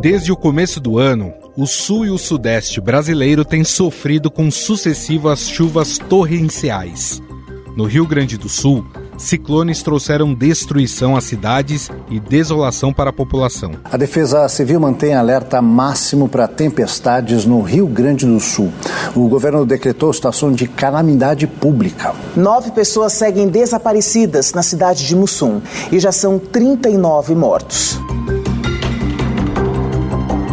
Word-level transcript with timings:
Desde 0.00 0.32
o 0.32 0.36
começo 0.36 0.80
do 0.80 0.98
ano, 0.98 1.34
o 1.54 1.66
sul 1.66 2.06
e 2.06 2.10
o 2.10 2.16
sudeste 2.16 2.80
brasileiro 2.80 3.44
têm 3.44 3.62
sofrido 3.64 4.30
com 4.30 4.50
sucessivas 4.50 5.46
chuvas 5.46 5.98
torrenciais. 5.98 7.20
No 7.76 7.84
Rio 7.84 8.06
Grande 8.06 8.38
do 8.38 8.48
Sul, 8.48 8.86
ciclones 9.20 9.82
trouxeram 9.82 10.34
destruição 10.34 11.16
às 11.16 11.24
cidades 11.24 11.90
e 12.10 12.18
desolação 12.18 12.92
para 12.92 13.10
a 13.10 13.12
população. 13.12 13.72
A 13.84 13.96
Defesa 13.96 14.48
Civil 14.48 14.80
mantém 14.80 15.14
alerta 15.14 15.60
máximo 15.60 16.28
para 16.28 16.48
tempestades 16.48 17.44
no 17.44 17.60
Rio 17.60 17.86
Grande 17.86 18.26
do 18.26 18.40
Sul. 18.40 18.72
O 19.14 19.28
governo 19.28 19.66
decretou 19.66 20.12
situação 20.12 20.50
de 20.50 20.66
calamidade 20.66 21.46
pública. 21.46 22.14
Nove 22.34 22.70
pessoas 22.70 23.12
seguem 23.12 23.48
desaparecidas 23.48 24.52
na 24.54 24.62
cidade 24.62 25.06
de 25.06 25.14
Mussum 25.14 25.60
e 25.92 25.98
já 25.98 26.12
são 26.12 26.38
39 26.38 27.34
mortos. 27.34 27.98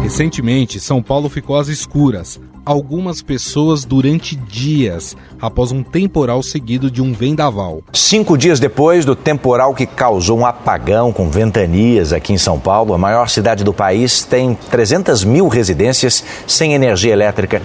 Recentemente, 0.02 0.80
São 0.80 1.02
Paulo 1.02 1.28
ficou 1.28 1.56
às 1.56 1.68
escuras. 1.68 2.40
Algumas 2.68 3.22
pessoas 3.22 3.86
durante 3.86 4.36
dias, 4.36 5.16
após 5.40 5.72
um 5.72 5.82
temporal 5.82 6.42
seguido 6.42 6.90
de 6.90 7.00
um 7.00 7.14
vendaval. 7.14 7.82
Cinco 7.94 8.36
dias 8.36 8.60
depois 8.60 9.06
do 9.06 9.16
temporal 9.16 9.74
que 9.74 9.86
causou 9.86 10.40
um 10.40 10.44
apagão 10.44 11.10
com 11.10 11.30
ventanias 11.30 12.12
aqui 12.12 12.34
em 12.34 12.36
São 12.36 12.60
Paulo, 12.60 12.92
a 12.92 12.98
maior 12.98 13.30
cidade 13.30 13.64
do 13.64 13.72
país 13.72 14.22
tem 14.22 14.54
300 14.70 15.24
mil 15.24 15.48
residências 15.48 16.22
sem 16.46 16.74
energia 16.74 17.14
elétrica. 17.14 17.62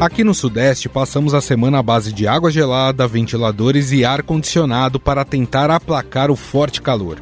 Aqui 0.00 0.24
no 0.24 0.32
Sudeste, 0.32 0.88
passamos 0.88 1.34
a 1.34 1.42
semana 1.42 1.80
à 1.80 1.82
base 1.82 2.10
de 2.10 2.26
água 2.26 2.50
gelada, 2.50 3.06
ventiladores 3.06 3.92
e 3.92 4.02
ar-condicionado 4.02 4.98
para 4.98 5.26
tentar 5.26 5.70
aplacar 5.70 6.30
o 6.30 6.36
forte 6.36 6.80
calor. 6.80 7.18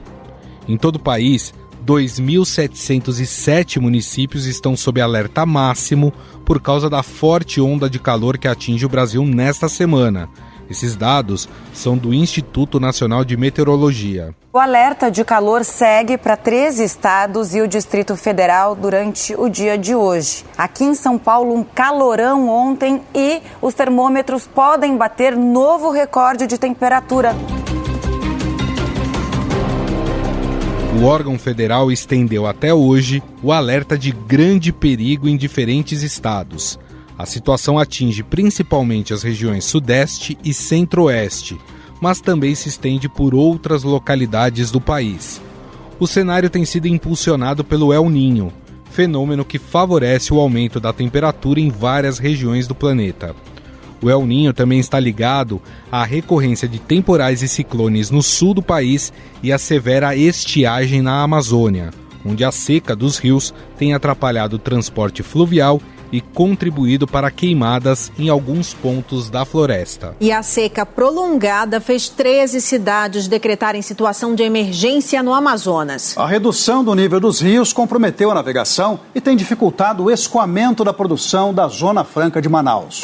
Em 0.68 0.78
todo 0.78 0.96
o 0.96 1.00
país, 1.00 1.52
2.707 1.84 3.80
municípios 3.80 4.46
estão 4.46 4.77
sob 4.77 5.00
alerta 5.00 5.44
máximo 5.44 6.12
por 6.44 6.60
causa 6.60 6.88
da 6.88 7.02
forte 7.02 7.60
onda 7.60 7.90
de 7.90 7.98
calor 7.98 8.38
que 8.38 8.48
atinge 8.48 8.86
o 8.86 8.88
Brasil 8.88 9.24
nesta 9.24 9.68
semana. 9.68 10.28
Esses 10.68 10.96
dados 10.96 11.48
são 11.72 11.96
do 11.96 12.14
Instituto 12.14 12.80
Nacional 12.80 13.24
de 13.24 13.36
Meteorologia. 13.36 14.34
O 14.52 14.58
alerta 14.58 15.10
de 15.10 15.22
calor 15.24 15.64
segue 15.64 16.16
para 16.16 16.36
13 16.36 16.84
estados 16.84 17.55
e 17.55 17.60
o 17.60 17.68
Distrito 17.68 18.16
Federal 18.16 18.74
durante 18.74 19.34
o 19.34 19.48
dia 19.48 19.77
de 19.77 19.94
hoje. 19.94 20.44
Aqui 20.56 20.84
em 20.84 20.94
São 20.94 21.18
Paulo, 21.18 21.55
um 21.55 21.64
calorão 21.64 22.48
ontem 22.48 23.02
e 23.14 23.42
os 23.60 23.74
termômetros 23.74 24.46
podem 24.46 24.96
bater 24.96 25.36
novo 25.36 25.90
recorde 25.90 26.46
de 26.46 26.56
temperatura. 26.56 27.34
O 31.05 31.06
órgão 31.06 31.38
federal 31.38 31.92
estendeu 31.92 32.47
até 32.47 32.72
hoje 32.72 33.22
o 33.42 33.52
alerta 33.52 33.98
de 33.98 34.10
grande 34.10 34.72
perigo 34.72 35.28
em 35.28 35.36
diferentes 35.36 36.02
estados. 36.02 36.78
A 37.19 37.27
situação 37.27 37.78
atinge 37.78 38.22
principalmente 38.22 39.12
as 39.12 39.22
regiões 39.22 39.66
Sudeste 39.66 40.38
e 40.42 40.55
Centro-Oeste, 40.55 41.61
mas 42.00 42.22
também 42.22 42.55
se 42.55 42.70
estende 42.70 43.06
por 43.06 43.34
outras 43.34 43.83
localidades 43.83 44.70
do 44.70 44.80
país. 44.80 45.42
O 46.00 46.06
cenário 46.06 46.48
tem 46.48 46.64
sido 46.64 46.88
impulsionado 46.88 47.62
pelo 47.62 47.92
El 47.92 48.08
Ninho, 48.08 48.50
fenômeno 48.91 49.44
que 49.44 49.58
favorece 49.58 50.33
o 50.33 50.41
aumento 50.41 50.80
da 50.80 50.91
temperatura 50.91 51.61
em 51.61 51.68
várias 51.68 52.18
regiões 52.18 52.66
do 52.66 52.74
planeta. 52.74 53.36
O 54.05 54.10
El 54.10 54.27
Ninho 54.27 54.52
também 54.52 54.78
está 54.78 55.00
ligado 55.00 55.62
à 55.91 56.05
recorrência 56.05 56.69
de 56.69 56.78
temporais 56.78 57.42
e 57.42 57.48
ciclones 57.48 58.11
no 58.11 58.22
sul 58.22 58.52
do 58.52 58.62
país 58.62 59.11
e 59.42 59.50
à 59.50 59.56
severa 59.56 60.14
estiagem 60.14 61.00
na 61.00 61.22
Amazônia, 61.22 61.89
onde 62.23 62.45
a 62.45 62.52
seca 62.52 62.95
dos 62.95 63.17
rios 63.17 63.55
tem 63.78 63.95
atrapalhado 63.95 64.56
o 64.56 64.58
transporte 64.58 65.23
fluvial 65.23 65.80
e 66.12 66.20
contribuído 66.20 67.06
para 67.06 67.30
queimadas 67.30 68.12
em 68.18 68.28
alguns 68.28 68.74
pontos 68.74 69.30
da 69.30 69.46
floresta. 69.46 70.14
E 70.20 70.30
a 70.30 70.42
seca 70.42 70.84
prolongada 70.84 71.80
fez 71.80 72.07
13 72.11 72.61
cidades 72.61 73.27
decretarem 73.27 73.80
situação 73.80 74.34
de 74.34 74.42
emergência 74.42 75.23
no 75.23 75.33
Amazonas. 75.33 76.14
A 76.18 76.27
redução 76.27 76.84
do 76.84 76.95
nível 76.95 77.18
dos 77.18 77.40
rios 77.40 77.73
comprometeu 77.73 78.30
a 78.30 78.34
navegação 78.34 79.01
e 79.14 79.20
tem 79.20 79.34
dificultado 79.34 80.05
o 80.05 80.11
escoamento 80.11 80.84
da 80.84 80.92
produção 80.92 81.55
da 81.55 81.67
Zona 81.68 82.05
Franca 82.05 82.42
de 82.42 82.51
Manaus. 82.51 83.01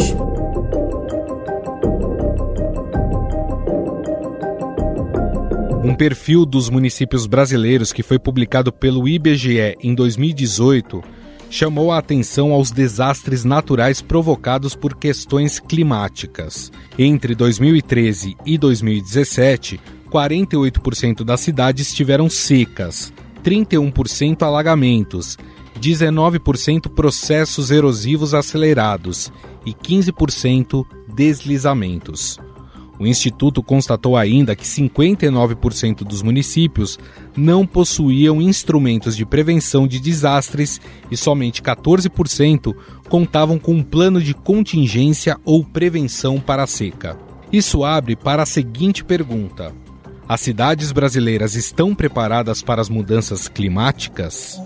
Um 5.83 5.95
perfil 5.95 6.45
dos 6.45 6.69
municípios 6.69 7.27
brasileiros 7.27 7.91
que 7.91 8.03
foi 8.03 8.19
publicado 8.19 8.71
pelo 8.71 9.09
IBGE 9.09 9.79
em 9.83 9.95
2018 9.95 11.03
chamou 11.49 11.91
a 11.91 11.97
atenção 11.97 12.53
aos 12.53 12.71
desastres 12.71 13.45
naturais 13.45 14.03
provocados 14.03 14.77
por 14.77 14.95
questões 14.95 15.59
climáticas. 15.59 16.71
Entre 16.99 17.35
2013 17.35 18.37
e 18.45 18.59
2017, 18.59 19.81
48% 20.11 21.25
das 21.25 21.41
cidades 21.41 21.95
tiveram 21.95 22.29
secas, 22.29 23.11
31% 23.43 24.43
alagamentos, 24.43 25.39
19% 25.81 26.91
processos 26.91 27.71
erosivos 27.71 28.35
acelerados 28.35 29.33
e 29.65 29.73
15% 29.73 30.85
deslizamentos. 31.09 32.39
O 33.01 33.07
Instituto 33.07 33.63
constatou 33.63 34.15
ainda 34.15 34.55
que 34.55 34.63
59% 34.63 36.05
dos 36.05 36.23
municípios 36.23 36.99
não 37.35 37.67
possuíam 37.67 38.43
instrumentos 38.43 39.17
de 39.17 39.25
prevenção 39.25 39.89
de 39.89 39.99
desastres 39.99 40.79
e 41.11 41.17
somente 41.17 41.63
14% 41.63 42.77
contavam 43.09 43.59
com 43.59 43.73
um 43.73 43.83
plano 43.83 44.21
de 44.21 44.35
contingência 44.35 45.39
ou 45.47 45.65
prevenção 45.65 46.39
para 46.39 46.63
a 46.63 46.67
seca. 46.67 47.19
Isso 47.51 47.85
abre 47.85 48.15
para 48.15 48.43
a 48.43 48.47
seguinte 48.47 49.03
pergunta: 49.03 49.75
As 50.29 50.43
cidades 50.43 50.93
brasileiras 50.93 51.55
estão 51.55 51.95
preparadas 51.95 52.61
para 52.61 52.83
as 52.83 52.91
mudanças 52.91 53.49
climáticas? 53.49 54.61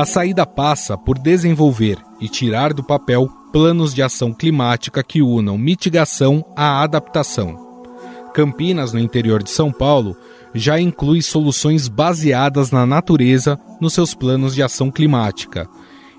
A 0.00 0.06
saída 0.06 0.46
passa 0.46 0.96
por 0.96 1.18
desenvolver 1.18 1.98
e 2.18 2.26
tirar 2.26 2.72
do 2.72 2.82
papel 2.82 3.28
planos 3.52 3.92
de 3.92 4.02
ação 4.02 4.32
climática 4.32 5.02
que 5.02 5.20
unam 5.20 5.58
mitigação 5.58 6.42
à 6.56 6.82
adaptação. 6.82 7.84
Campinas, 8.32 8.94
no 8.94 8.98
interior 8.98 9.42
de 9.42 9.50
São 9.50 9.70
Paulo, 9.70 10.16
já 10.54 10.80
inclui 10.80 11.20
soluções 11.20 11.86
baseadas 11.86 12.70
na 12.70 12.86
natureza 12.86 13.60
nos 13.78 13.92
seus 13.92 14.14
planos 14.14 14.54
de 14.54 14.62
ação 14.62 14.90
climática. 14.90 15.68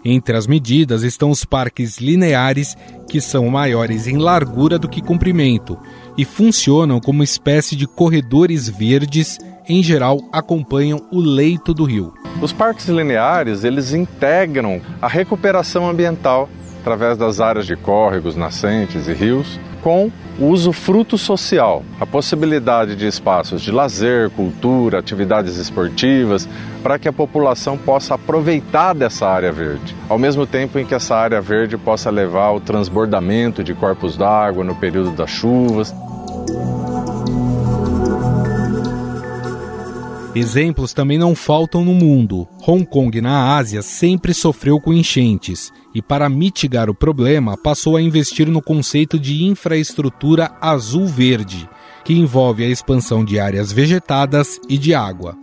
Entre 0.06 0.38
as 0.38 0.46
medidas 0.46 1.02
estão 1.02 1.32
os 1.32 1.44
parques 1.44 1.98
lineares, 1.98 2.78
que 3.10 3.20
são 3.20 3.50
maiores 3.50 4.06
em 4.06 4.18
largura 4.18 4.78
do 4.78 4.88
que 4.88 5.02
comprimento 5.02 5.76
e 6.16 6.24
funcionam 6.24 7.00
como 7.00 7.24
espécie 7.24 7.76
de 7.76 7.88
corredores 7.88 8.70
verdes, 8.70 9.40
em 9.72 9.82
geral 9.82 10.20
acompanham 10.34 11.02
o 11.12 11.20
leito 11.20 11.74
do 11.74 11.86
rio. 11.86 12.14
Os 12.42 12.52
parques 12.52 12.88
lineares, 12.88 13.64
eles 13.64 13.94
integram 13.94 14.82
a 15.02 15.08
recuperação 15.08 15.90
ambiental 15.90 16.50
através 16.82 17.18
das 17.18 17.40
áreas 17.40 17.66
de 17.66 17.76
córregos, 17.76 18.36
nascentes 18.36 19.08
e 19.08 19.14
rios, 19.14 19.60
com 19.82 20.12
o 20.40 20.46
uso 20.48 20.74
fruto 20.74 21.18
social, 21.18 21.84
a 22.00 22.06
possibilidade 22.06 22.96
de 22.96 23.06
espaços 23.06 23.62
de 23.62 23.72
lazer, 23.72 24.30
cultura, 24.32 25.00
atividades 25.00 25.58
esportivas, 25.58 26.50
para 26.82 26.98
que 26.98 27.08
a 27.08 27.14
população 27.14 27.78
possa 27.78 28.16
aproveitar 28.16 28.94
dessa 28.94 29.28
área 29.28 29.52
verde, 29.52 29.96
ao 30.10 30.18
mesmo 30.18 30.46
tempo 30.46 30.80
em 30.80 30.86
que 30.86 30.96
essa 30.96 31.16
área 31.16 31.40
verde 31.40 31.78
possa 31.78 32.10
levar 32.10 32.46
ao 32.46 32.60
transbordamento 32.60 33.64
de 33.64 33.74
corpos 33.74 34.18
d'água 34.18 34.64
no 34.64 34.76
período 34.76 35.12
das 35.12 35.30
chuvas. 35.30 35.94
Exemplos 40.34 40.94
também 40.94 41.18
não 41.18 41.36
faltam 41.36 41.84
no 41.84 41.94
mundo. 41.94 42.48
Hong 42.66 42.86
Kong, 42.86 43.20
na 43.20 43.58
Ásia, 43.58 43.82
sempre 43.82 44.34
sofreu 44.34 44.80
com 44.80 44.94
enchentes 44.94 45.74
e, 45.94 46.02
para 46.02 46.30
mitigar 46.30 46.90
o 46.90 46.96
problema, 46.96 47.58
passou 47.58 47.98
a 47.98 48.02
investir 48.02 48.48
no 48.48 48.62
conceito 48.62 49.20
de 49.20 49.44
infraestrutura 49.44 50.52
azul-verde, 50.62 51.68
que 52.06 52.14
envolve 52.14 52.64
a 52.64 52.70
expansão 52.70 53.26
de 53.26 53.40
áreas 53.40 53.74
vegetadas 53.74 54.58
e 54.70 54.78
de 54.78 54.94
água. 54.94 55.36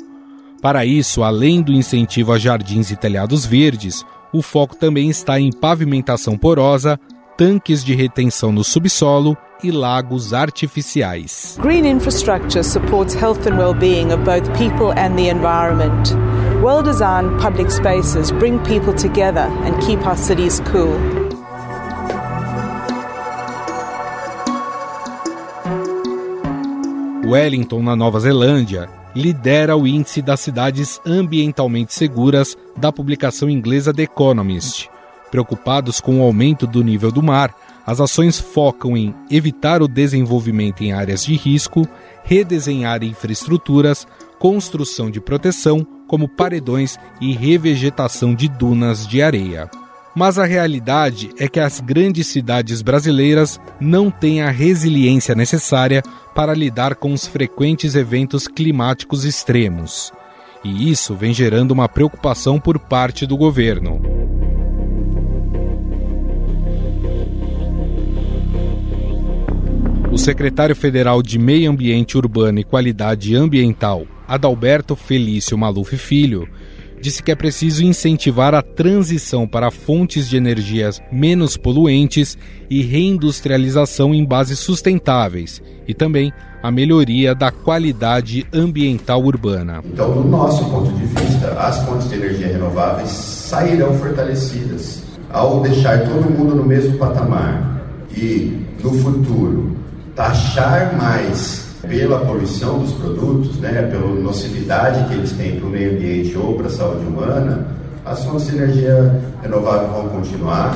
Para 0.63 0.87
isso, 0.87 1.23
além 1.23 1.61
do 1.61 1.71
incentivo 1.71 2.33
a 2.33 2.39
jardins 2.39 2.91
e 2.91 2.97
telhados 2.97 3.45
verdes, 3.45 4.03
o 4.33 4.41
foco 4.41 4.75
também 4.75 5.11
está 5.11 5.39
em 5.39 5.53
pavimentação 5.53 6.37
porosa, 6.37 6.99
tanques 7.37 7.85
de 7.85 7.95
retenção 7.95 8.51
no 8.51 8.65
subsolo 8.65 9.37
e 9.63 9.71
lagos 9.71 10.33
artificiais. 10.33 11.59
Green 11.61 11.85
infrastructure 11.85 12.63
supports 12.63 13.15
health 13.15 13.47
and 13.47 13.57
well-being 13.59 14.13
of 14.13 14.23
both 14.25 14.47
people 14.57 14.93
and 14.93 15.17
the 15.17 15.29
environment. 15.29 16.15
Well 16.63 16.83
designed 16.83 17.41
public 17.41 17.71
spaces 17.71 18.31
bring 18.33 18.59
people 18.61 18.93
together 18.93 19.49
and 19.65 19.81
keep 19.85 20.05
our 20.07 20.17
cities 20.17 20.61
cool. 20.71 20.99
Wellington, 27.29 27.83
na 27.83 27.95
Nova 27.95 28.19
Zelândia, 28.21 28.89
lidera 29.15 29.77
o 29.77 29.87
índice 29.87 30.23
das 30.23 30.41
cidades 30.41 30.99
ambientalmente 31.05 31.93
seguras 31.93 32.57
da 32.75 32.91
publicação 32.91 33.51
inglesa 33.51 33.93
The 33.93 34.05
Economist. 34.05 34.89
Preocupados 35.31 36.01
com 36.01 36.21
o 36.21 36.23
aumento 36.23 36.67
do 36.67 36.83
nível 36.83 37.13
do 37.13 37.23
mar, 37.23 37.55
as 37.89 38.03
ações 38.03 38.39
focam 38.39 38.95
em 38.95 39.15
evitar 39.31 39.81
o 39.81 39.89
desenvolvimento 39.89 40.85
em 40.85 40.93
áreas 40.93 41.25
de 41.25 41.35
risco, 41.35 41.89
redesenhar 42.23 43.03
infraestruturas, 43.03 44.07
construção 44.39 45.11
de 45.11 45.23
proteção, 45.23 45.87
como 46.07 46.29
paredões 46.29 46.99
e 47.19 47.33
revegetação 47.33 48.35
de 48.35 48.47
dunas 48.47 49.07
de 49.07 49.23
areia. 49.23 49.71
Mas 50.15 50.39
a 50.39 50.45
realidade 50.45 51.31
é 51.39 51.49
que 51.49 51.59
as 51.59 51.81
grandes 51.81 52.27
cidades 52.27 52.83
brasileiras 52.83 53.59
não 53.81 54.11
têm 54.11 54.43
a 54.43 54.51
resiliência 54.51 55.35
necessária 55.35 56.03
para 56.35 56.53
lidar 56.53 56.95
com 56.95 57.15
os 57.15 57.27
frequentes 57.27 57.95
eventos 57.95 58.47
climáticos 58.47 59.25
extremos. 59.25 60.13
E 60.63 60.91
isso 60.91 61.15
vem 61.15 61.33
gerando 61.33 61.71
uma 61.71 61.89
preocupação 61.89 62.61
por 62.61 62.79
parte 62.79 63.25
do 63.25 63.35
governo. 63.35 64.18
O 70.19 70.21
secretário 70.21 70.75
federal 70.75 71.23
de 71.23 71.39
Meio 71.39 71.71
Ambiente 71.71 72.19
Urbano 72.19 72.59
e 72.59 72.65
Qualidade 72.65 73.37
Ambiental, 73.37 74.05
Adalberto 74.27 74.97
Felício 74.97 75.57
Maluf 75.57 75.97
Filho, 75.97 76.49
disse 77.01 77.23
que 77.23 77.31
é 77.31 77.37
preciso 77.37 77.85
incentivar 77.85 78.53
a 78.53 78.61
transição 78.61 79.47
para 79.47 79.71
fontes 79.71 80.29
de 80.29 80.37
energias 80.37 81.01
menos 81.13 81.57
poluentes 81.57 82.37
e 82.69 82.83
reindustrialização 82.83 84.13
em 84.13 84.25
bases 84.25 84.59
sustentáveis 84.59 85.63
e 85.87 85.95
também 85.95 86.33
a 86.65 86.71
melhoria 86.73 87.33
da 87.33 87.53
qualidade 87.53 88.45
ambiental 88.53 89.23
urbana. 89.23 89.85
Então, 89.85 90.13
do 90.13 90.29
nosso 90.29 90.65
ponto 90.65 90.91
de 90.95 91.07
vista, 91.07 91.53
as 91.61 91.85
fontes 91.85 92.09
de 92.09 92.17
energia 92.17 92.49
renováveis 92.49 93.09
sairão 93.09 93.97
fortalecidas 93.97 95.01
ao 95.31 95.61
deixar 95.61 96.09
todo 96.09 96.29
mundo 96.29 96.57
no 96.57 96.65
mesmo 96.65 96.99
patamar 96.99 97.87
e 98.17 98.67
no 98.83 98.93
futuro 98.95 99.78
taxar 100.19 100.97
mais 100.97 101.77
pela 101.81 102.19
poluição 102.27 102.81
dos 102.81 102.93
produtos, 102.95 103.57
né, 103.59 103.83
pela 103.83 104.09
nocividade 104.21 105.07
que 105.07 105.15
eles 105.15 105.31
têm 105.31 105.61
para 105.61 105.69
o 105.69 105.71
meio 105.71 105.93
ambiente 105.93 106.37
ou 106.37 106.57
para 106.57 106.67
a 106.67 106.71
saúde 106.71 107.07
humana, 107.07 107.69
as 108.05 108.25
fontes 108.25 108.49
de 108.49 108.57
energia 108.57 109.23
renovável 109.41 109.89
vão 109.91 110.09
continuar. 110.09 110.75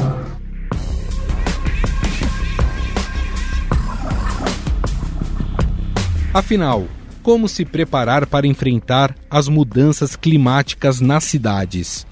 Afinal, 6.32 6.84
como 7.20 7.48
se 7.48 7.64
preparar 7.64 8.26
para 8.26 8.46
enfrentar 8.46 9.12
as 9.28 9.48
mudanças 9.48 10.14
climáticas 10.14 11.00
nas 11.00 11.24
cidades? 11.24 12.06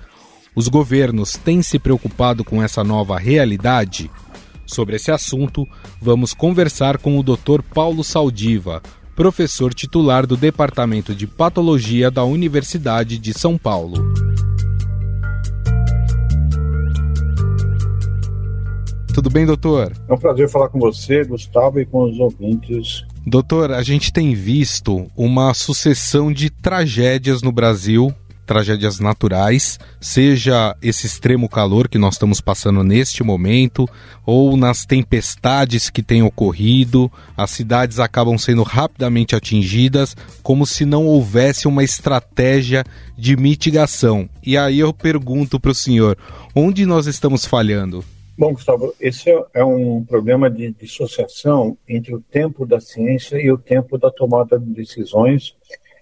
Os 0.52 0.66
governos 0.66 1.36
têm 1.36 1.62
se 1.62 1.78
preocupado 1.78 2.42
com 2.42 2.60
essa 2.60 2.82
nova 2.82 3.16
realidade? 3.16 4.10
Sobre 4.70 4.94
esse 4.94 5.10
assunto, 5.10 5.66
vamos 6.00 6.32
conversar 6.32 6.96
com 6.96 7.18
o 7.18 7.24
Dr. 7.24 7.60
Paulo 7.74 8.04
Saldiva, 8.04 8.80
professor 9.16 9.74
titular 9.74 10.28
do 10.28 10.36
Departamento 10.36 11.12
de 11.12 11.26
Patologia 11.26 12.08
da 12.08 12.22
Universidade 12.22 13.18
de 13.18 13.36
São 13.36 13.58
Paulo. 13.58 13.96
Tudo 19.12 19.28
bem, 19.28 19.44
doutor? 19.44 19.92
É 20.08 20.14
um 20.14 20.18
prazer 20.18 20.48
falar 20.48 20.68
com 20.68 20.78
você, 20.78 21.24
Gustavo, 21.24 21.80
e 21.80 21.84
com 21.84 22.08
os 22.08 22.20
ouvintes. 22.20 23.04
Doutor, 23.26 23.72
a 23.72 23.82
gente 23.82 24.12
tem 24.12 24.36
visto 24.36 25.10
uma 25.16 25.52
sucessão 25.52 26.32
de 26.32 26.48
tragédias 26.48 27.42
no 27.42 27.50
Brasil 27.50 28.14
tragédias 28.50 28.98
naturais, 28.98 29.78
seja 30.00 30.76
esse 30.82 31.06
extremo 31.06 31.48
calor 31.48 31.88
que 31.88 31.96
nós 31.96 32.14
estamos 32.14 32.40
passando 32.40 32.82
neste 32.82 33.22
momento, 33.22 33.88
ou 34.26 34.56
nas 34.56 34.84
tempestades 34.84 35.88
que 35.88 36.02
têm 36.02 36.24
ocorrido, 36.24 37.08
as 37.36 37.52
cidades 37.52 38.00
acabam 38.00 38.36
sendo 38.36 38.64
rapidamente 38.64 39.36
atingidas, 39.36 40.16
como 40.42 40.66
se 40.66 40.84
não 40.84 41.06
houvesse 41.06 41.68
uma 41.68 41.84
estratégia 41.84 42.82
de 43.16 43.36
mitigação. 43.36 44.28
E 44.44 44.58
aí 44.58 44.80
eu 44.80 44.92
pergunto 44.92 45.60
para 45.60 45.70
o 45.70 45.74
senhor, 45.74 46.18
onde 46.52 46.84
nós 46.84 47.06
estamos 47.06 47.46
falhando? 47.46 48.04
Bom, 48.36 48.54
Gustavo, 48.54 48.92
esse 49.00 49.30
é, 49.30 49.44
é 49.54 49.64
um 49.64 50.02
problema 50.02 50.50
de 50.50 50.72
dissociação 50.72 51.78
entre 51.88 52.16
o 52.16 52.20
tempo 52.20 52.66
da 52.66 52.80
ciência 52.80 53.36
e 53.36 53.48
o 53.52 53.58
tempo 53.58 53.96
da 53.96 54.10
tomada 54.10 54.58
de 54.58 54.72
decisões 54.72 55.54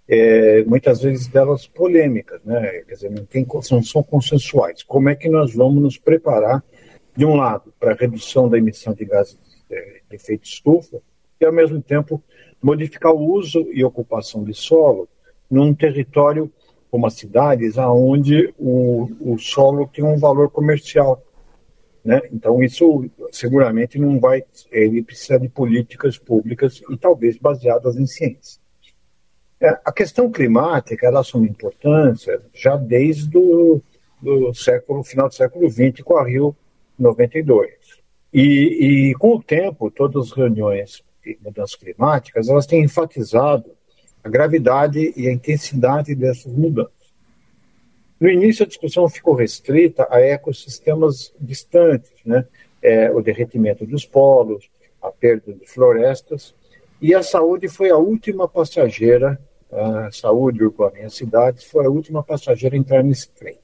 é, 0.08 0.64
muitas 0.64 1.02
vezes 1.02 1.26
delas 1.28 1.66
polêmicas, 1.66 2.40
né? 2.42 2.82
Quer 2.86 2.94
dizer, 2.94 3.10
não, 3.10 3.24
tem, 3.26 3.46
não 3.70 3.82
são 3.82 4.02
consensuais. 4.02 4.82
Como 4.82 5.08
é 5.10 5.14
que 5.14 5.28
nós 5.28 5.54
vamos 5.54 5.82
nos 5.82 5.98
preparar, 5.98 6.64
de 7.14 7.26
um 7.26 7.36
lado, 7.36 7.74
para 7.78 7.92
a 7.92 7.94
redução 7.94 8.48
da 8.48 8.56
emissão 8.56 8.94
de 8.94 9.04
gases 9.04 9.38
é, 9.70 10.00
de 10.08 10.16
efeito 10.16 10.44
estufa, 10.44 11.02
e, 11.38 11.44
ao 11.44 11.52
mesmo 11.52 11.80
tempo, 11.82 12.22
modificar 12.60 13.12
o 13.12 13.32
uso 13.32 13.68
e 13.72 13.84
ocupação 13.84 14.42
de 14.42 14.54
solo 14.54 15.08
num 15.50 15.74
território 15.74 16.50
como 16.90 17.06
as 17.06 17.14
cidades, 17.14 17.76
aonde 17.76 18.52
o, 18.58 19.10
o 19.20 19.38
solo 19.38 19.86
tem 19.86 20.02
um 20.02 20.16
valor 20.16 20.50
comercial. 20.50 21.22
Né? 22.02 22.22
Então, 22.32 22.62
isso 22.62 23.04
seguramente 23.30 23.98
não 23.98 24.18
vai. 24.18 24.42
Ele 24.70 25.02
precisa 25.02 25.38
de 25.38 25.50
políticas 25.50 26.16
públicas 26.16 26.80
e 26.88 26.96
talvez 26.96 27.36
baseadas 27.36 27.96
em 27.96 28.06
ciência. 28.06 28.58
É, 29.60 29.78
a 29.84 29.92
questão 29.92 30.30
climática 30.30 31.06
ela 31.06 31.20
assume 31.20 31.48
importância 31.48 32.40
já 32.54 32.76
desde 32.76 33.36
o 33.36 33.82
do 34.20 34.52
século, 34.52 35.04
final 35.04 35.28
do 35.28 35.34
século 35.34 35.70
XX, 35.70 36.02
com 36.02 36.16
a 36.16 36.26
Rio 36.26 36.54
92. 36.98 37.70
E, 38.32 39.10
e 39.10 39.14
com 39.14 39.36
o 39.36 39.42
tempo, 39.42 39.90
todas 39.90 40.26
as 40.26 40.32
reuniões 40.32 41.02
de 41.24 41.38
mudanças 41.42 41.76
climáticas, 41.76 42.48
elas 42.48 42.66
têm 42.66 42.82
enfatizado 42.82 43.70
a 44.22 44.28
gravidade 44.28 45.12
e 45.16 45.28
a 45.28 45.32
intensidade 45.32 46.14
dessas 46.14 46.52
mudanças. 46.52 46.92
No 48.20 48.28
início, 48.28 48.64
a 48.64 48.68
discussão 48.68 49.08
ficou 49.08 49.34
restrita 49.34 50.06
a 50.10 50.20
ecossistemas 50.20 51.32
distantes, 51.40 52.12
né? 52.24 52.44
É, 52.82 53.10
o 53.10 53.20
derretimento 53.20 53.84
dos 53.84 54.04
polos, 54.04 54.68
a 55.02 55.10
perda 55.10 55.52
de 55.52 55.66
florestas, 55.66 56.54
e 57.00 57.14
a 57.14 57.22
saúde 57.22 57.68
foi 57.68 57.90
a 57.90 57.96
última 57.96 58.48
passageira 58.48 59.38
a 59.70 60.10
saúde 60.10 60.64
urbana 60.64 61.00
e 61.00 61.04
as 61.04 61.14
cidades 61.14 61.64
foi 61.64 61.86
a 61.86 61.90
última 61.90 62.22
passageira 62.22 62.76
a 62.76 62.78
entrar 62.78 63.02
nesse 63.02 63.28
trem. 63.30 63.58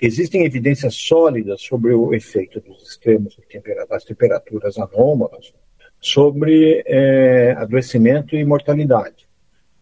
Existem 0.00 0.44
evidências 0.44 0.94
sólidas 0.94 1.62
sobre 1.62 1.94
o 1.94 2.12
efeito 2.12 2.60
dos 2.60 2.82
extremos 2.82 3.38
das 3.88 4.04
temperaturas 4.04 4.76
anômalas 4.76 5.54
sobre 6.00 6.82
é, 6.86 7.52
adoecimento 7.56 8.34
e 8.34 8.44
mortalidade, 8.44 9.28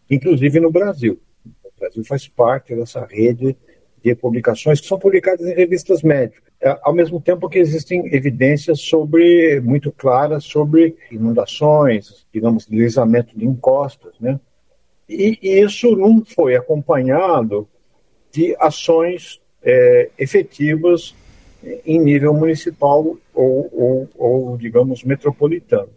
inclusive 0.09 0.59
no 0.59 0.71
Brasil. 0.71 1.19
O 1.65 1.79
Brasil 1.79 2.03
faz 2.03 2.27
parte 2.27 2.75
dessa 2.75 3.03
rede 3.03 3.57
de 4.03 4.15
publicações 4.15 4.79
que 4.79 4.87
são 4.87 4.99
publicadas 4.99 5.47
em 5.47 5.55
revistas 5.55 6.03
médicas, 6.03 6.43
é, 6.61 6.77
ao 6.83 6.93
mesmo 6.93 7.19
tempo 7.19 7.49
que 7.49 7.57
existem 7.57 8.13
evidências 8.13 8.81
sobre 8.81 9.59
muito 9.61 9.91
claras 9.91 10.43
sobre 10.43 10.95
inundações, 11.11 12.27
digamos, 12.31 12.67
deslizamento 12.67 13.35
de 13.35 13.45
encostas, 13.45 14.13
né? 14.19 14.39
E, 15.11 15.61
isso 15.61 15.95
não 15.95 16.23
foi 16.23 16.55
acompanhado 16.55 17.67
de 18.31 18.55
ações 18.59 19.41
é, 19.61 20.09
efetivas 20.17 21.13
em 21.85 21.99
nível 21.99 22.33
municipal 22.33 23.17
ou, 23.33 23.69
ou, 23.71 24.09
ou 24.15 24.57
digamos, 24.57 25.03
metropolitano. 25.03 25.89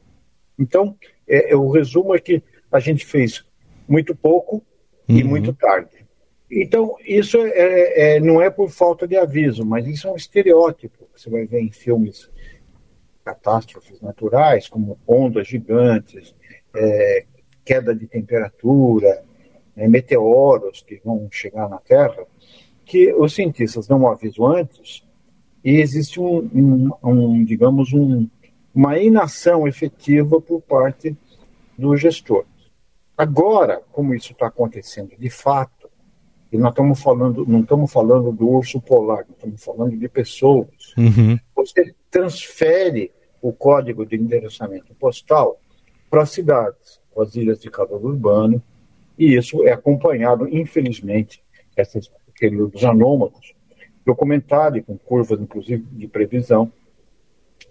Então, 0.58 0.96
é, 1.26 1.52
é, 1.52 1.56
o 1.56 1.70
resumo 1.70 2.14
é 2.14 2.18
que 2.18 2.42
a 2.70 2.80
gente 2.80 3.06
fez 3.06 3.44
muito 3.88 4.14
pouco 4.14 4.56
uhum. 5.08 5.16
e 5.16 5.24
muito 5.24 5.52
tarde. 5.52 6.04
Então, 6.50 6.96
isso 7.04 7.38
é, 7.38 7.50
é, 7.50 8.16
é, 8.16 8.20
não 8.20 8.40
é 8.40 8.50
por 8.50 8.70
falta 8.70 9.08
de 9.08 9.16
aviso, 9.16 9.64
mas 9.64 9.86
isso 9.86 10.06
é 10.06 10.10
um 10.10 10.16
estereótipo. 10.16 11.08
Você 11.14 11.30
vai 11.30 11.46
ver 11.46 11.60
em 11.60 11.70
filmes 11.70 12.30
catástrofes 13.24 14.00
naturais, 14.00 14.68
como 14.68 14.98
ondas 15.06 15.48
gigantes, 15.48 16.34
é, 16.74 17.24
queda 17.64 17.94
de 17.94 18.06
temperatura, 18.06 19.24
né, 19.74 19.88
meteoros 19.88 20.82
que 20.82 21.00
vão 21.04 21.28
chegar 21.30 21.68
na 21.68 21.78
Terra, 21.78 22.24
que 22.84 23.12
os 23.14 23.34
cientistas 23.34 23.86
dão 23.86 24.02
um 24.02 24.08
aviso 24.08 24.46
antes 24.46 25.04
e 25.64 25.80
existe 25.80 26.20
um, 26.20 26.48
um, 26.54 26.90
um 27.02 27.44
digamos, 27.44 27.92
um, 27.92 28.28
uma 28.74 28.98
inação 28.98 29.66
efetiva 29.66 30.40
por 30.40 30.60
parte 30.60 31.16
dos 31.76 32.00
gestores. 32.00 32.48
Agora, 33.16 33.80
como 33.92 34.14
isso 34.14 34.32
está 34.32 34.48
acontecendo 34.48 35.12
de 35.18 35.30
fato, 35.30 35.88
e 36.52 36.58
nós 36.58 36.70
estamos 36.70 37.00
falando, 37.00 37.46
não 37.46 37.60
estamos 37.60 37.92
falando 37.92 38.30
do 38.30 38.48
urso 38.48 38.80
polar, 38.80 39.24
estamos 39.28 39.64
falando 39.64 39.96
de 39.96 40.08
pessoas. 40.08 40.94
Uhum. 40.96 41.38
Você 41.56 41.94
transfere 42.10 43.10
o 43.40 43.52
código 43.52 44.06
de 44.06 44.16
endereçamento 44.16 44.94
postal 44.94 45.58
para 46.10 46.22
as 46.22 46.30
cidades, 46.30 47.00
para 47.14 47.24
as 47.24 47.34
ilhas 47.36 47.60
de 47.60 47.70
calor 47.70 48.04
urbano, 48.04 48.62
e 49.18 49.36
isso 49.36 49.66
é 49.66 49.72
acompanhado, 49.72 50.48
infelizmente, 50.48 51.42
esses 51.76 52.10
períodos 52.38 52.84
anômalos, 52.84 53.54
documentário 54.04 54.82
com 54.82 54.98
curvas, 54.98 55.40
inclusive, 55.40 55.84
de 55.92 56.08
previsão 56.08 56.70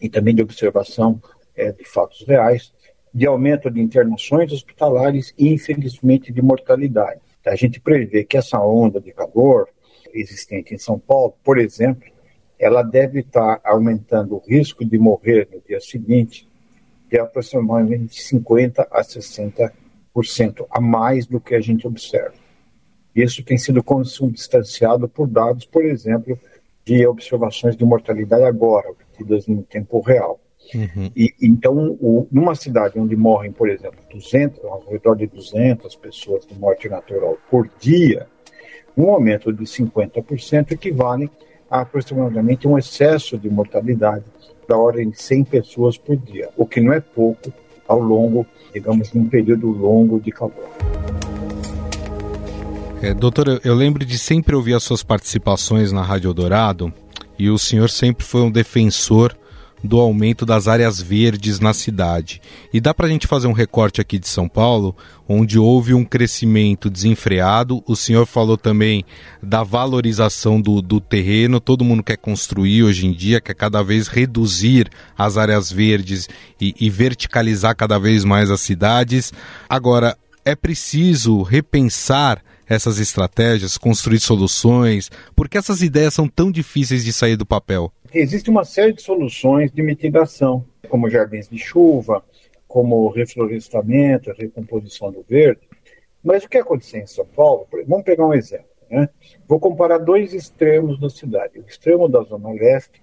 e 0.01 0.09
também 0.09 0.33
de 0.33 0.41
observação 0.41 1.21
é, 1.55 1.71
de 1.71 1.83
fatos 1.83 2.25
reais, 2.25 2.73
de 3.13 3.27
aumento 3.27 3.69
de 3.69 3.79
internações 3.79 4.51
hospitalares 4.51 5.33
e, 5.37 5.53
infelizmente, 5.53 6.31
de 6.31 6.41
mortalidade. 6.41 7.21
A 7.45 7.55
gente 7.55 7.79
prevê 7.79 8.23
que 8.23 8.37
essa 8.37 8.59
onda 8.59 8.99
de 8.99 9.11
calor 9.11 9.67
existente 10.13 10.73
em 10.73 10.77
São 10.77 10.97
Paulo, 10.97 11.35
por 11.43 11.57
exemplo, 11.57 12.11
ela 12.57 12.81
deve 12.81 13.19
estar 13.19 13.59
aumentando 13.63 14.35
o 14.35 14.39
risco 14.39 14.85
de 14.85 14.97
morrer 14.97 15.49
no 15.51 15.61
dia 15.61 15.81
seguinte 15.81 16.47
de 17.13 17.19
aproximadamente 17.19 18.19
50 18.23 18.87
a 18.89 19.03
60% 19.03 19.71
a 20.67 20.81
mais 20.81 21.27
do 21.27 21.39
que 21.39 21.53
a 21.53 21.61
gente 21.61 21.85
observa. 21.85 22.33
Isso 23.15 23.43
tem 23.43 23.55
sido 23.55 23.83
consubstanciado 23.83 25.07
por 25.07 25.27
dados, 25.27 25.63
por 25.63 25.85
exemplo, 25.85 26.39
de 26.83 27.05
observações 27.05 27.77
de 27.77 27.85
mortalidade 27.85 28.43
agora, 28.43 28.89
obtidas 28.89 29.47
em 29.47 29.61
tempo 29.61 30.01
real. 30.01 30.39
Uhum. 30.73 31.11
E, 31.15 31.31
então, 31.39 31.95
o, 32.01 32.27
numa 32.31 32.55
cidade 32.55 32.97
onde 32.97 33.15
morrem, 33.15 33.51
por 33.51 33.69
exemplo, 33.69 33.99
200, 34.11 34.63
ao 34.65 34.83
redor 34.89 35.15
de 35.15 35.27
200 35.27 35.95
pessoas 35.97 36.47
de 36.47 36.57
morte 36.57 36.89
natural 36.89 37.37
por 37.47 37.69
dia, 37.79 38.25
um 38.97 39.11
aumento 39.11 39.53
de 39.53 39.65
50% 39.65 40.71
equivale 40.71 41.29
a 41.69 41.81
aproximadamente 41.81 42.67
um 42.67 42.75
excesso 42.75 43.37
de 43.37 43.51
mortalidade 43.51 44.25
da 44.67 44.77
ordem 44.77 45.09
de 45.09 45.21
100 45.21 45.43
pessoas 45.45 45.97
por 45.97 46.15
dia, 46.15 46.49
o 46.57 46.65
que 46.65 46.81
não 46.81 46.93
é 46.93 46.99
pouco 46.99 47.51
ao 47.87 47.99
longo, 47.99 48.45
digamos, 48.73 49.11
de 49.11 49.17
um 49.17 49.27
período 49.27 49.67
longo 49.67 50.19
de 50.19 50.31
calor. 50.31 50.69
É, 53.01 53.13
doutor, 53.13 53.59
eu 53.63 53.75
lembro 53.75 54.05
de 54.05 54.17
sempre 54.17 54.55
ouvir 54.55 54.73
as 54.73 54.83
suas 54.83 55.03
participações 55.03 55.91
na 55.91 56.01
Rádio 56.01 56.33
Dourado 56.33 56.93
e 57.37 57.49
o 57.49 57.57
senhor 57.57 57.89
sempre 57.89 58.25
foi 58.25 58.41
um 58.41 58.51
defensor 58.51 59.35
do 59.83 59.99
aumento 59.99 60.45
das 60.45 60.67
áreas 60.67 61.01
verdes 61.01 61.59
na 61.59 61.73
cidade. 61.73 62.41
E 62.73 62.79
dá 62.79 62.93
para 62.93 63.07
a 63.07 63.09
gente 63.09 63.27
fazer 63.27 63.47
um 63.47 63.53
recorte 63.53 63.99
aqui 63.99 64.17
de 64.17 64.27
São 64.27 64.47
Paulo, 64.47 64.95
onde 65.27 65.59
houve 65.59 65.93
um 65.93 66.05
crescimento 66.05 66.89
desenfreado. 66.89 67.83
O 67.85 67.95
senhor 67.95 68.25
falou 68.25 68.57
também 68.57 69.03
da 69.41 69.61
valorização 69.63 70.61
do, 70.61 70.81
do 70.81 71.01
terreno. 71.01 71.59
Todo 71.59 71.83
mundo 71.83 72.03
quer 72.03 72.17
construir 72.17 72.83
hoje 72.83 73.05
em 73.05 73.11
dia, 73.11 73.41
quer 73.41 73.55
cada 73.55 73.83
vez 73.83 74.07
reduzir 74.07 74.89
as 75.17 75.37
áreas 75.37 75.71
verdes 75.71 76.29
e, 76.61 76.73
e 76.79 76.89
verticalizar 76.89 77.75
cada 77.75 77.99
vez 77.99 78.23
mais 78.23 78.49
as 78.49 78.61
cidades. 78.61 79.33
Agora, 79.67 80.17
é 80.45 80.55
preciso 80.55 81.41
repensar 81.41 82.41
essas 82.67 82.99
estratégias, 82.99 83.77
construir 83.77 84.19
soluções? 84.19 85.09
Por 85.35 85.49
que 85.49 85.57
essas 85.57 85.81
ideias 85.81 86.13
são 86.13 86.27
tão 86.27 86.51
difíceis 86.51 87.03
de 87.03 87.11
sair 87.11 87.35
do 87.35 87.45
papel? 87.45 87.91
Existe 88.13 88.49
uma 88.49 88.63
série 88.63 88.93
de 88.93 89.01
soluções 89.01 89.71
de 89.71 89.81
mitigação, 89.81 90.65
como 90.87 91.09
jardins 91.09 91.49
de 91.49 91.57
chuva, 91.57 92.23
como 92.67 93.09
reflorestamento, 93.09 94.31
recomposição 94.31 95.11
do 95.11 95.25
verde. 95.27 95.61
Mas 96.23 96.43
o 96.43 96.49
que 96.49 96.57
aconteceu 96.57 97.01
em 97.01 97.07
São 97.07 97.25
Paulo? 97.25 97.67
Vamos 97.87 98.05
pegar 98.05 98.25
um 98.25 98.33
exemplo. 98.33 98.67
Né? 98.89 99.09
Vou 99.47 99.59
comparar 99.59 99.97
dois 99.97 100.33
extremos 100.33 100.99
da 100.99 101.09
cidade: 101.09 101.59
o 101.59 101.65
extremo 101.67 102.07
da 102.07 102.21
Zona 102.21 102.51
Leste 102.51 103.01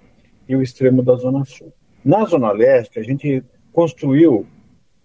e 0.49 0.55
o 0.55 0.63
extremo 0.63 1.03
da 1.03 1.17
Zona 1.17 1.45
Sul. 1.45 1.73
Na 2.05 2.25
Zona 2.25 2.53
Leste, 2.53 2.99
a 2.99 3.03
gente 3.03 3.43
construiu 3.73 4.47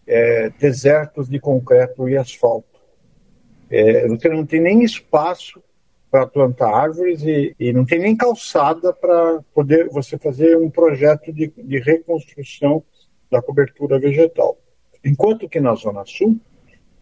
é, 0.05 0.49
desertos 0.59 1.27
de 1.27 1.39
concreto 1.39 2.07
e 2.07 2.15
asfalto 2.15 2.75
é, 3.69 4.07
você 4.07 4.29
não 4.29 4.45
tem 4.45 4.61
nem 4.61 4.83
espaço 4.83 5.61
para 6.15 6.25
plantar 6.25 6.73
árvores 6.73 7.23
e, 7.23 7.53
e, 7.59 7.73
não 7.73 7.83
tem 7.83 7.99
nem 7.99 8.15
calçada 8.15 8.93
para 8.93 9.41
poder 9.53 9.89
você 9.89 10.17
fazer 10.17 10.55
um 10.55 10.69
projeto 10.69 11.33
de, 11.33 11.51
de, 11.57 11.77
reconstrução 11.79 12.81
da 13.29 13.41
cobertura 13.41 13.99
vegetal. 13.99 14.57
Enquanto 15.03 15.49
que 15.49 15.59
na 15.59 15.75
Zona 15.75 16.05
Sul, 16.05 16.39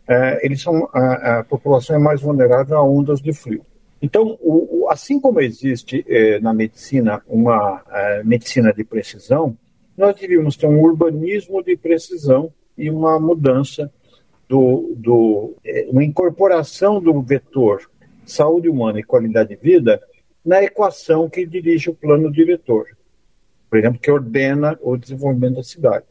é, 0.08 0.43
eles 0.43 0.63
são, 0.63 0.89
a, 0.91 1.39
a, 1.39 1.43
população 1.43 1.96
é 1.96 2.00
mais 2.00 2.22
vulnerável 2.22 2.75
a 2.75 2.84
ondas 2.84 3.22
de 3.22 3.32
frio. 3.34 3.63
Então, 4.01 4.36
o, 4.41 4.86
o, 4.86 4.89
assim 4.89 5.20
como 5.20 5.39
existe 5.39 6.03
é, 6.08 6.39
na 6.39 6.51
medicina 6.51 7.22
uma 7.27 7.84
é, 7.91 8.24
medicina 8.24 8.74
de 8.74 8.84
precisão, 8.84 9.55
nós 9.96 10.15
devíamos 10.15 10.58
ter 10.58 10.65
um 10.65 10.82
urbanismo 10.82 11.63
de 11.63 11.77
precisão 11.77 12.51
e 12.75 12.89
uma 12.89 13.20
mudança 13.20 13.91
do, 14.50 14.96
do, 14.98 15.55
é, 15.63 15.88
uma 15.91 16.03
incorporação 16.03 17.00
do 17.00 17.22
vetor 17.22 17.88
saúde 18.25 18.70
humana 18.70 19.00
e 19.00 19.03
qualidade 19.03 19.50
de 19.50 19.56
vida 19.56 20.01
na 20.44 20.63
equação 20.63 21.30
que 21.30 21.46
dirige 21.46 21.89
o 21.89 21.96
plano 21.96 22.32
diretor, 22.32 22.86
por 23.70 23.80
exemplo, 23.80 24.00
que 24.00 24.12
ordena 24.12 24.77
o 24.82 24.98
desenvolvimento 24.98 25.56
da 25.56 25.63
cidade. 25.63 26.06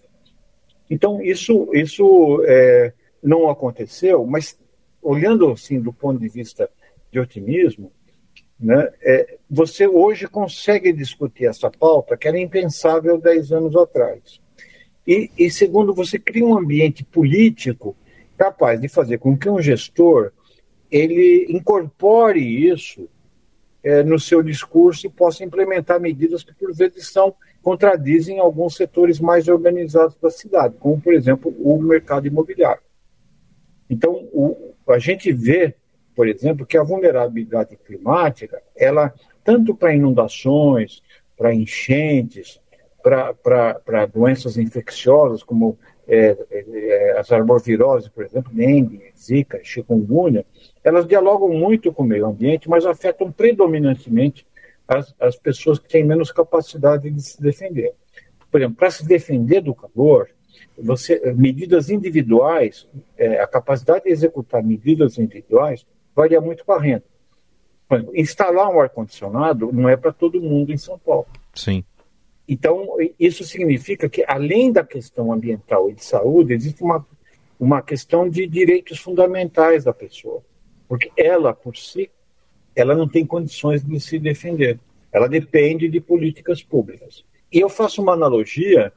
Então, 0.90 1.22
isso, 1.22 1.68
isso 1.72 2.42
é, 2.46 2.92
não 3.22 3.48
aconteceu, 3.48 4.26
mas 4.26 4.58
olhando 5.00 5.50
assim 5.50 5.80
do 5.80 5.92
ponto 5.92 6.20
de 6.20 6.28
vista 6.28 6.68
de 7.10 7.18
otimismo, 7.18 7.92
né, 8.58 8.90
é, 9.02 9.38
você 9.50 9.86
hoje 9.86 10.28
consegue 10.28 10.92
discutir 10.92 11.46
essa 11.46 11.70
pauta 11.70 12.16
que 12.16 12.28
era 12.28 12.38
impensável 12.38 13.18
10 13.18 13.52
anos 13.52 13.76
atrás. 13.76 14.40
E, 15.06 15.30
e 15.36 15.50
segundo, 15.50 15.92
você 15.92 16.18
cria 16.18 16.44
um 16.44 16.56
ambiente 16.56 17.04
político 17.04 17.96
capaz 18.38 18.80
de 18.80 18.88
fazer 18.88 19.18
com 19.18 19.36
que 19.36 19.48
um 19.48 19.60
gestor 19.60 20.32
ele 20.92 21.46
incorpore 21.48 22.38
isso 22.38 23.08
é, 23.82 24.02
no 24.02 24.18
seu 24.18 24.42
discurso 24.42 25.06
e 25.06 25.10
possa 25.10 25.42
implementar 25.42 25.98
medidas 25.98 26.44
que 26.44 26.54
por 26.54 26.72
vezes 26.74 27.08
são 27.08 27.34
contradizem 27.62 28.38
alguns 28.38 28.76
setores 28.76 29.18
mais 29.18 29.48
organizados 29.48 30.16
da 30.16 30.30
cidade, 30.30 30.76
como 30.78 31.00
por 31.00 31.14
exemplo 31.14 31.54
o 31.58 31.80
mercado 31.80 32.26
imobiliário. 32.26 32.82
Então 33.88 34.12
o, 34.32 34.74
a 34.88 34.98
gente 34.98 35.32
vê, 35.32 35.74
por 36.14 36.28
exemplo, 36.28 36.66
que 36.66 36.76
a 36.76 36.82
vulnerabilidade 36.82 37.76
climática, 37.76 38.62
ela 38.76 39.14
tanto 39.42 39.74
para 39.74 39.94
inundações, 39.94 41.02
para 41.36 41.54
enchentes, 41.54 42.60
para 43.02 44.06
doenças 44.06 44.56
infecciosas 44.56 45.42
como 45.42 45.78
é, 46.06 46.36
é, 46.50 47.18
as 47.18 47.30
arboviroses, 47.30 48.08
por 48.08 48.24
exemplo, 48.24 48.52
dengue, 48.52 49.12
zika, 49.16 49.60
chikungunya, 49.62 50.44
elas 50.82 51.06
dialogam 51.06 51.48
muito 51.48 51.92
com 51.92 52.02
o 52.02 52.06
meio 52.06 52.26
ambiente, 52.26 52.68
mas 52.68 52.84
afetam 52.84 53.30
predominantemente 53.30 54.46
as, 54.86 55.14
as 55.18 55.36
pessoas 55.36 55.78
que 55.78 55.88
têm 55.88 56.04
menos 56.04 56.32
capacidade 56.32 57.10
de 57.10 57.22
se 57.22 57.40
defender. 57.40 57.94
Por 58.50 58.60
exemplo, 58.60 58.76
para 58.76 58.90
se 58.90 59.06
defender 59.06 59.62
do 59.62 59.74
calor, 59.74 60.28
você, 60.76 61.32
medidas 61.32 61.88
individuais, 61.88 62.88
é, 63.16 63.40
a 63.40 63.46
capacidade 63.46 64.04
de 64.04 64.10
executar 64.10 64.62
medidas 64.62 65.18
individuais 65.18 65.86
varia 66.14 66.40
muito 66.40 66.64
com 66.64 66.72
a 66.72 66.80
renda. 66.80 67.04
Instalar 68.14 68.70
um 68.70 68.80
ar-condicionado 68.80 69.70
não 69.72 69.88
é 69.88 69.96
para 69.96 70.12
todo 70.12 70.40
mundo 70.40 70.72
em 70.72 70.78
São 70.78 70.98
Paulo. 70.98 71.26
Sim. 71.54 71.84
Então, 72.46 72.96
isso 73.18 73.44
significa 73.44 74.08
que, 74.08 74.24
além 74.26 74.72
da 74.72 74.84
questão 74.84 75.32
ambiental 75.32 75.88
e 75.88 75.94
de 75.94 76.04
saúde, 76.04 76.52
existe 76.52 76.82
uma, 76.82 77.06
uma 77.58 77.80
questão 77.80 78.28
de 78.28 78.46
direitos 78.46 78.98
fundamentais 78.98 79.84
da 79.84 79.92
pessoa. 79.92 80.42
Porque 80.88 81.10
ela, 81.16 81.54
por 81.54 81.76
si, 81.76 82.10
ela 82.74 82.94
não 82.94 83.08
tem 83.08 83.24
condições 83.24 83.84
de 83.84 84.00
se 84.00 84.18
defender. 84.18 84.78
Ela 85.12 85.28
depende 85.28 85.88
de 85.88 86.00
políticas 86.00 86.62
públicas. 86.62 87.24
E 87.52 87.60
eu 87.60 87.68
faço 87.68 88.02
uma 88.02 88.12
analogia 88.12 88.92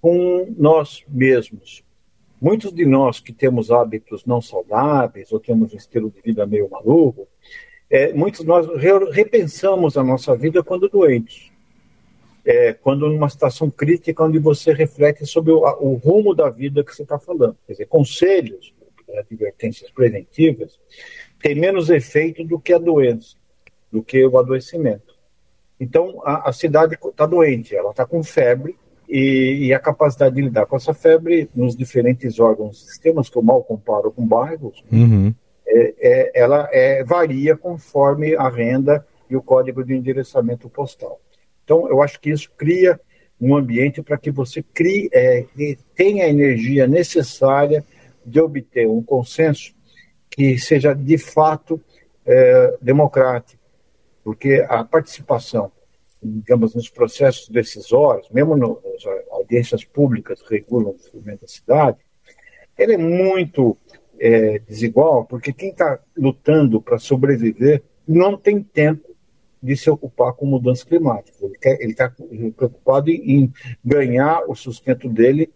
com 0.00 0.52
nós 0.56 1.04
mesmos. 1.08 1.84
Muitos 2.40 2.74
de 2.74 2.84
nós 2.84 3.20
que 3.20 3.32
temos 3.32 3.70
hábitos 3.70 4.26
não 4.26 4.40
saudáveis 4.40 5.30
ou 5.32 5.38
temos 5.38 5.72
um 5.72 5.76
estilo 5.76 6.10
de 6.10 6.20
vida 6.20 6.44
meio 6.44 6.68
maluco, 6.68 7.28
é, 7.88 8.12
muitos 8.12 8.40
de 8.40 8.46
nós 8.46 8.66
repensamos 9.12 9.96
a 9.96 10.02
nossa 10.02 10.34
vida 10.34 10.62
quando 10.62 10.88
doentes 10.88 11.51
é, 12.44 12.72
quando 12.72 13.08
numa 13.08 13.28
situação 13.28 13.70
crítica 13.70 14.24
onde 14.24 14.38
você 14.38 14.72
reflete 14.72 15.24
sobre 15.26 15.52
o, 15.52 15.60
o 15.80 15.94
rumo 15.94 16.34
da 16.34 16.50
vida 16.50 16.84
que 16.84 16.94
você 16.94 17.02
está 17.02 17.18
falando. 17.18 17.56
Quer 17.66 17.72
dizer, 17.72 17.86
conselhos, 17.86 18.74
advertências 19.18 19.90
preventivas, 19.90 20.78
têm 21.40 21.54
menos 21.54 21.90
efeito 21.90 22.44
do 22.44 22.58
que 22.58 22.72
a 22.72 22.78
doença, 22.78 23.36
do 23.90 24.02
que 24.02 24.24
o 24.24 24.38
adoecimento. 24.38 25.12
Então, 25.78 26.20
a, 26.24 26.48
a 26.48 26.52
cidade 26.52 26.94
está 26.94 27.26
doente, 27.26 27.74
ela 27.74 27.90
está 27.90 28.06
com 28.06 28.22
febre, 28.22 28.76
e, 29.08 29.66
e, 29.66 29.74
a 29.74 29.78
capacidade 29.78 30.34
de 30.34 30.40
lidar 30.40 30.64
com 30.64 30.76
essa 30.76 30.94
febre 30.94 31.50
nos 31.54 31.76
diferentes 31.76 32.40
órgãos 32.40 32.78
e 32.78 32.86
sistemas, 32.86 33.28
que 33.28 33.36
eu 33.36 33.42
mal 33.42 33.62
comparo 33.62 34.10
com 34.10 34.26
bairros, 34.26 34.82
uhum. 34.90 35.34
é, 35.66 35.94
é, 36.00 36.40
ela 36.40 36.66
é, 36.72 37.04
varia 37.04 37.54
conforme 37.54 38.34
a 38.34 38.48
renda 38.48 39.06
e 39.28 39.36
o 39.36 39.42
código 39.42 39.84
de 39.84 39.94
endereçamento 39.94 40.66
postal. 40.70 41.20
Então, 41.64 41.88
eu 41.88 42.02
acho 42.02 42.20
que 42.20 42.30
isso 42.30 42.50
cria 42.56 43.00
um 43.40 43.56
ambiente 43.56 44.02
para 44.02 44.16
que 44.16 44.30
você 44.30 44.62
crie, 44.62 45.10
é, 45.12 45.44
tenha 45.96 46.24
a 46.24 46.28
energia 46.28 46.86
necessária 46.86 47.84
de 48.24 48.40
obter 48.40 48.88
um 48.88 49.02
consenso 49.02 49.74
que 50.30 50.56
seja 50.58 50.94
de 50.94 51.18
fato 51.18 51.80
é, 52.24 52.78
democrático, 52.80 53.60
porque 54.22 54.64
a 54.68 54.84
participação, 54.84 55.72
digamos, 56.22 56.74
nos 56.74 56.88
processos 56.88 57.48
decisórios, 57.48 58.30
mesmo 58.30 58.56
nas 58.56 58.76
audiências 59.32 59.84
públicas 59.84 60.40
que 60.40 60.54
regulam 60.54 60.90
o 60.90 60.94
desenvolvimento 60.94 61.40
da 61.40 61.48
cidade, 61.48 61.98
ele 62.78 62.94
é 62.94 62.98
muito 62.98 63.76
é, 64.20 64.60
desigual, 64.60 65.24
porque 65.24 65.52
quem 65.52 65.70
está 65.70 65.98
lutando 66.16 66.80
para 66.80 66.98
sobreviver 66.98 67.82
não 68.06 68.36
tem 68.36 68.62
tempo 68.62 69.11
de 69.62 69.76
se 69.76 69.88
ocupar 69.88 70.32
com 70.32 70.46
mudança 70.46 70.84
climática. 70.84 71.36
Ele 71.64 71.92
está 71.92 72.10
preocupado 72.56 73.10
em, 73.10 73.44
em 73.44 73.52
ganhar 73.84 74.42
o 74.48 74.54
sustento 74.54 75.08
dele 75.08 75.50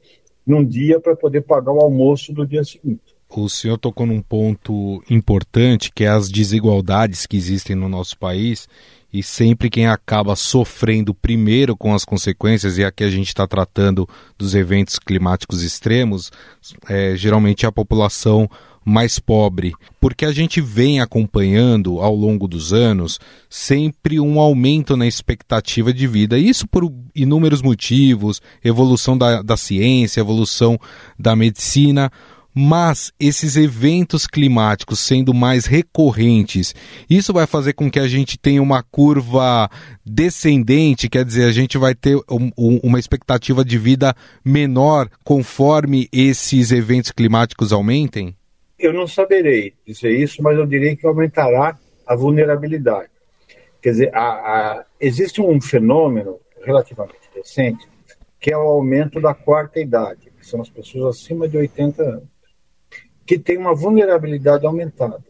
num 0.47 0.65
dia 0.65 1.01
para 1.01 1.17
poder 1.17 1.43
pagar 1.43 1.73
o 1.73 1.81
almoço 1.81 2.33
do 2.33 2.47
dia 2.47 2.63
seguinte. 2.63 3.17
O 3.29 3.49
senhor 3.49 3.77
tocou 3.77 4.07
num 4.07 4.23
ponto 4.23 5.03
importante, 5.11 5.91
que 5.93 6.05
é 6.05 6.09
as 6.09 6.31
desigualdades 6.31 7.27
que 7.27 7.37
existem 7.37 7.75
no 7.75 7.89
nosso 7.89 8.17
país, 8.17 8.69
e 9.13 9.23
sempre 9.23 9.69
quem 9.69 9.89
acaba 9.89 10.37
sofrendo 10.37 11.13
primeiro 11.13 11.77
com 11.77 11.93
as 11.93 12.05
consequências, 12.05 12.79
e 12.79 12.85
aqui 12.85 13.03
a 13.03 13.11
gente 13.11 13.29
está 13.29 13.47
tratando 13.47 14.09
dos 14.39 14.55
eventos 14.55 14.99
climáticos 14.99 15.63
extremos, 15.63 16.31
é 16.89 17.17
geralmente 17.17 17.67
é 17.67 17.69
a 17.69 17.73
população 17.73 18.49
mais 18.89 19.19
pobre, 19.19 19.73
porque 20.01 20.25
a 20.25 20.31
gente 20.31 20.61
vem 20.61 21.01
acompanhando 21.01 22.01
ao 22.01 22.15
longo 22.15 22.47
dos 22.47 22.73
anos 22.73 23.19
sempre 23.51 24.21
um 24.21 24.39
aumento 24.39 24.97
na 24.97 25.09
expectativa 25.09 25.93
de 25.93 26.07
vida, 26.07 26.39
isso 26.39 26.69
por 26.69 26.89
inúmeros 27.13 27.63
motivos, 27.63 28.41
evolução 28.63 29.19
da, 29.19 29.43
da 29.43 29.57
ciência, 29.57 30.21
evolução 30.21 30.79
da 31.19 31.35
medicina, 31.35 32.13
mas 32.55 33.13
esses 33.19 33.57
eventos 33.57 34.25
climáticos 34.25 35.01
sendo 35.01 35.35
mais 35.35 35.67
recorrentes, 35.67 36.73
isso 37.11 37.33
vai 37.33 37.45
fazer 37.45 37.73
com 37.73 37.91
que 37.91 37.99
a 37.99 38.07
gente 38.07 38.39
tenha 38.39 38.63
uma 38.63 38.85
curva 38.85 39.69
descendente, 40.07 41.09
quer 41.09 41.25
dizer, 41.25 41.49
a 41.49 41.53
gente 41.53 41.77
vai 41.77 41.93
ter 41.93 42.17
um, 42.31 42.53
um, 42.57 42.81
uma 42.85 43.01
expectativa 43.01 43.65
de 43.65 43.77
vida 43.77 44.15
menor 44.45 45.09
conforme 45.25 46.09
esses 46.13 46.71
eventos 46.71 47.11
climáticos 47.11 47.73
aumentem? 47.73 48.36
Eu 48.79 48.93
não 48.93 49.07
saberei 49.07 49.75
dizer 49.87 50.11
isso, 50.11 50.43
mas 50.43 50.59
eu 50.59 50.67
direi 50.67 50.97
que 50.97 51.07
aumentará 51.07 51.79
a 52.07 52.15
vulnerabilidade. 52.15 53.11
Quer 53.81 53.91
dizer, 53.91 54.15
a, 54.15 54.21
a, 54.21 54.85
existe 55.01 55.41
um 55.41 55.61
fenômeno 55.61 56.39
relativamente 56.63 57.31
recente, 57.35 57.89
que 58.39 58.53
é 58.53 58.57
o 58.57 58.61
aumento 58.61 59.21
da 59.21 59.33
quarta 59.33 59.81
idade, 59.81 60.31
que 60.39 60.47
são 60.47 60.61
as 60.61 60.69
pessoas 60.69 61.17
acima 61.17 61.49
de 61.49 61.57
80 61.57 62.03
anos, 62.03 62.29
que 63.25 63.39
tem 63.39 63.57
uma 63.57 63.75
vulnerabilidade 63.75 64.67
aumentada. 64.67 65.25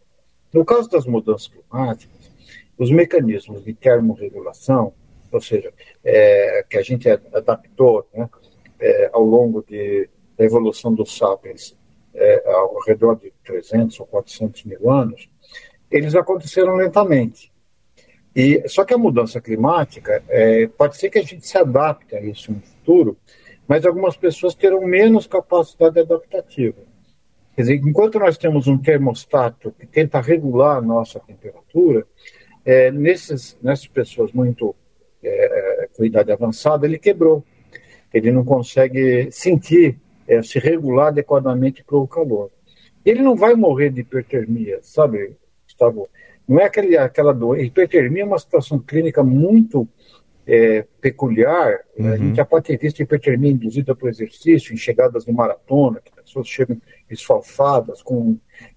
No 0.52 0.64
caso 0.64 0.88
das 0.88 1.06
mudanças 1.06 1.48
climáticas, 1.48 2.30
os 2.76 2.90
mecanismos 2.90 3.64
de 3.64 3.72
termorregulação, 3.72 4.92
ou 5.30 5.40
seja, 5.40 5.72
é, 6.04 6.64
que 6.68 6.76
a 6.76 6.82
gente 6.82 7.08
adaptou 7.08 8.06
né, 8.12 8.28
é, 8.80 9.10
ao 9.12 9.22
longo 9.22 9.62
de, 9.62 10.08
da 10.36 10.44
evolução 10.44 10.92
dos 10.92 11.16
sapiens 11.16 11.76
é, 12.16 12.50
ao 12.50 12.80
redor 12.86 13.16
de 13.16 13.32
300 13.44 14.00
ou 14.00 14.06
400 14.06 14.64
mil 14.64 14.90
anos, 14.90 15.28
eles 15.90 16.14
aconteceram 16.14 16.74
lentamente. 16.74 17.52
E, 18.34 18.68
só 18.68 18.84
que 18.84 18.92
a 18.92 18.98
mudança 18.98 19.40
climática, 19.40 20.22
é, 20.28 20.66
pode 20.66 20.96
ser 20.96 21.08
que 21.10 21.18
a 21.18 21.22
gente 21.22 21.46
se 21.46 21.56
adapte 21.56 22.14
a 22.14 22.20
isso 22.20 22.52
no 22.52 22.60
futuro, 22.60 23.16
mas 23.66 23.86
algumas 23.86 24.16
pessoas 24.16 24.54
terão 24.54 24.82
menos 24.82 25.26
capacidade 25.26 25.98
adaptativa. 25.98 26.76
Quer 27.54 27.62
dizer, 27.62 27.74
enquanto 27.76 28.18
nós 28.18 28.36
temos 28.36 28.66
um 28.66 28.76
termostato 28.76 29.72
que 29.72 29.86
tenta 29.86 30.20
regular 30.20 30.76
a 30.76 30.82
nossa 30.82 31.18
temperatura, 31.18 32.06
é, 32.64 32.90
nesses, 32.90 33.56
nessas 33.62 33.86
pessoas 33.86 34.32
muito 34.32 34.74
é, 35.22 35.88
com 35.96 36.04
idade 36.04 36.30
avançada, 36.30 36.86
ele 36.86 36.98
quebrou. 36.98 37.42
Ele 38.12 38.30
não 38.30 38.44
consegue 38.44 39.30
sentir 39.30 39.98
é, 40.26 40.42
se 40.42 40.58
regular 40.58 41.08
adequadamente 41.08 41.84
para 41.84 41.96
o 41.96 42.06
calor. 42.06 42.50
Ele 43.04 43.22
não 43.22 43.36
vai 43.36 43.54
morrer 43.54 43.90
de 43.90 44.00
hipertermia, 44.00 44.80
sabe, 44.82 45.36
Gustavo? 45.64 46.08
Não 46.46 46.60
é 46.60 46.64
aquele, 46.64 46.96
aquela 46.96 47.32
doença. 47.32 47.64
Hipertermia 47.64 48.22
é 48.22 48.26
uma 48.26 48.38
situação 48.38 48.78
clínica 48.78 49.22
muito 49.22 49.88
é, 50.46 50.84
peculiar. 51.00 51.80
Uhum. 51.98 52.12
A 52.12 52.16
gente 52.16 52.36
já 52.36 52.44
pode 52.44 52.66
ter 52.66 52.78
visto 52.78 53.02
hipertermia 53.02 53.50
induzida 53.50 53.94
por 53.94 54.08
exercício, 54.08 54.72
em 54.72 54.76
chegadas 54.76 55.24
de 55.24 55.32
maratona, 55.32 56.00
que 56.00 56.12
pessoas 56.12 56.46
chegam 56.48 56.80
esfalfadas, 57.10 58.02
com 58.02 58.36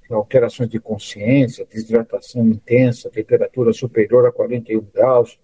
alterações 0.09 0.69
de 0.69 0.79
consciência, 0.79 1.67
desidratação 1.71 2.47
intensa, 2.47 3.11
temperatura 3.11 3.71
superior 3.71 4.25
a 4.25 4.31
41 4.31 4.83
graus, 4.93 5.39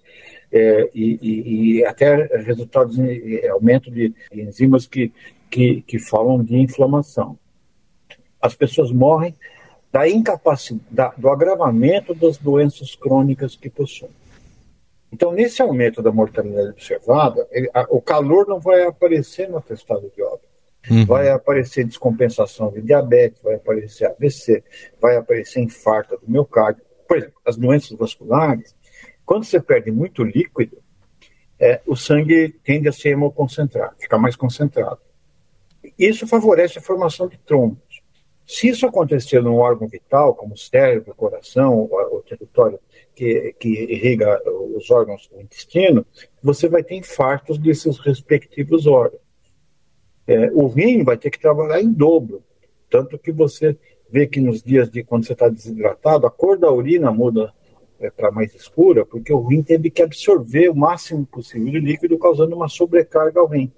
é, 0.52 0.89
e, 0.94 1.20
e, 1.22 1.78
e, 1.80 1.86
até 1.86 2.26
resultados 2.38 2.98
em 2.98 3.48
aumento 3.50 3.91
de 3.91 4.13
enzimas 4.32 4.88
que 4.88 5.12
que, 5.49 5.81
que 5.81 5.99
falam 5.99 6.43
de 6.43 6.58
inflamação. 6.58 7.38
As 8.41 8.55
pessoas 8.55 8.91
morrem 8.91 9.36
da 9.91 10.08
incapacidade, 10.10 11.15
do 11.17 11.29
agravamento 11.29 12.13
das 12.13 12.38
doenças 12.38 12.95
crônicas 12.95 13.55
que 13.55 13.69
possuem. 13.69 14.12
Então, 15.12 15.31
nesse 15.31 15.62
aumento 15.62 16.01
da 16.01 16.12
mortalidade 16.12 16.69
observada, 16.71 17.47
ele, 17.49 17.69
a, 17.73 17.88
o 17.89 18.01
calor 18.01 18.45
não 18.47 18.60
vai 18.60 18.84
aparecer 18.84 19.49
no 19.49 19.58
atestado 19.58 20.12
de 20.13 20.21
óbito. 20.21 20.49
Uhum. 20.91 21.05
Vai 21.05 21.29
aparecer 21.29 21.86
descompensação 21.86 22.71
de 22.71 22.81
diabetes, 22.81 23.41
vai 23.41 23.55
aparecer 23.55 24.05
AVC, 24.05 24.63
vai 24.99 25.15
aparecer 25.15 25.62
infarto 25.62 26.17
do 26.17 26.29
miocárdio. 26.29 26.84
Por 27.08 27.17
exemplo, 27.17 27.39
as 27.45 27.55
doenças 27.55 27.97
vasculares, 27.97 28.75
quando 29.25 29.45
você 29.45 29.60
perde 29.60 29.89
muito 29.89 30.23
líquido, 30.23 30.77
é, 31.58 31.81
o 31.88 31.95
sangue 31.95 32.49
tende 32.63 32.89
a 32.89 32.91
ser 32.91 33.10
hemoconcentrado, 33.10 33.95
ficar 33.97 34.17
mais 34.17 34.36
concentrado. 34.36 34.99
Isso 35.97 36.27
favorece 36.27 36.79
a 36.79 36.81
formação 36.81 37.27
de 37.27 37.38
trombos. 37.38 38.03
Se 38.45 38.67
isso 38.67 38.86
acontecer 38.86 39.41
num 39.41 39.55
órgão 39.55 39.88
vital, 39.88 40.36
como 40.36 40.53
o 40.53 40.58
cérebro, 40.58 41.12
o 41.12 41.15
coração, 41.15 41.89
o, 41.91 42.21
território 42.21 42.79
que, 43.15 43.55
que 43.60 43.69
irriga 43.69 44.39
os 44.75 44.91
órgãos 44.91 45.27
do 45.27 45.41
intestino, 45.41 46.05
você 46.43 46.67
vai 46.67 46.84
ter 46.84 46.95
infartos 46.95 47.58
desses 47.58 47.97
respectivos 47.97 48.86
órgãos. 48.86 49.21
É, 50.27 50.51
o 50.53 50.67
rim 50.67 51.03
vai 51.03 51.17
ter 51.17 51.31
que 51.31 51.39
trabalhar 51.39 51.81
em 51.81 51.91
dobro, 51.91 52.43
tanto 52.89 53.17
que 53.17 53.31
você 53.31 53.77
vê 54.10 54.27
que 54.27 54.39
nos 54.39 54.62
dias 54.62 54.89
de 54.89 55.03
quando 55.03 55.25
você 55.25 55.34
está 55.34 55.49
desidratado, 55.49 56.27
a 56.27 56.31
cor 56.31 56.58
da 56.58 56.71
urina 56.71 57.12
muda 57.12 57.51
é, 57.99 58.12
para 58.12 58.31
mais 58.31 58.53
escura, 58.53 59.05
porque 59.05 59.34
o 59.34 59.41
rim 59.41 59.63
teve 59.63 59.89
que 59.89 60.03
absorver 60.03 60.69
o 60.69 60.75
máximo 60.75 61.25
possível 61.25 61.71
de 61.71 61.79
líquido, 61.79 62.17
causando 62.19 62.55
uma 62.55 62.67
sobrecarga 62.67 63.39
ao 63.39 63.47
rim 63.47 63.71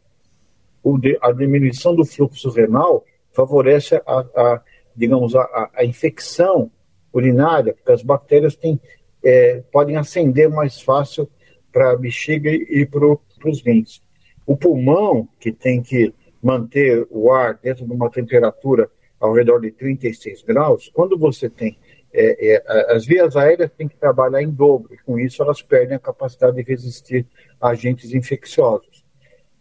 a 1.21 1.31
diminuição 1.31 1.95
do 1.95 2.05
fluxo 2.05 2.49
renal 2.49 3.03
favorece 3.33 3.95
a, 4.05 4.19
a 4.19 4.61
digamos, 4.95 5.35
a, 5.35 5.69
a, 5.75 5.85
infecção 5.85 6.71
urinária, 7.13 7.73
porque 7.73 7.91
as 7.91 8.01
bactérias 8.01 8.55
têm, 8.55 8.79
é, 9.23 9.61
podem 9.71 9.95
ascender 9.95 10.49
mais 10.49 10.81
fácil 10.81 11.29
para 11.71 11.91
a 11.91 11.95
bexiga 11.95 12.49
e 12.49 12.85
para 12.85 13.05
os 13.45 13.61
rins. 13.61 14.01
O 14.45 14.57
pulmão, 14.57 15.27
que 15.39 15.51
tem 15.51 15.83
que 15.83 16.13
manter 16.41 17.05
o 17.11 17.31
ar 17.31 17.59
dentro 17.61 17.85
de 17.85 17.91
uma 17.91 18.09
temperatura 18.09 18.89
ao 19.19 19.33
redor 19.33 19.59
de 19.59 19.71
36 19.71 20.41
graus, 20.41 20.89
quando 20.93 21.17
você 21.17 21.49
tem 21.49 21.77
é, 22.13 22.55
é, 22.55 22.95
as 22.95 23.05
vias 23.05 23.35
aéreas 23.35 23.69
têm 23.77 23.87
que 23.87 23.95
trabalhar 23.95 24.41
em 24.41 24.49
dobro, 24.49 24.91
e 24.91 24.97
com 24.97 25.19
isso 25.19 25.43
elas 25.43 25.61
perdem 25.61 25.97
a 25.97 25.99
capacidade 25.99 26.55
de 26.55 26.63
resistir 26.63 27.27
a 27.61 27.69
agentes 27.69 28.13
infecciosos. 28.13 28.96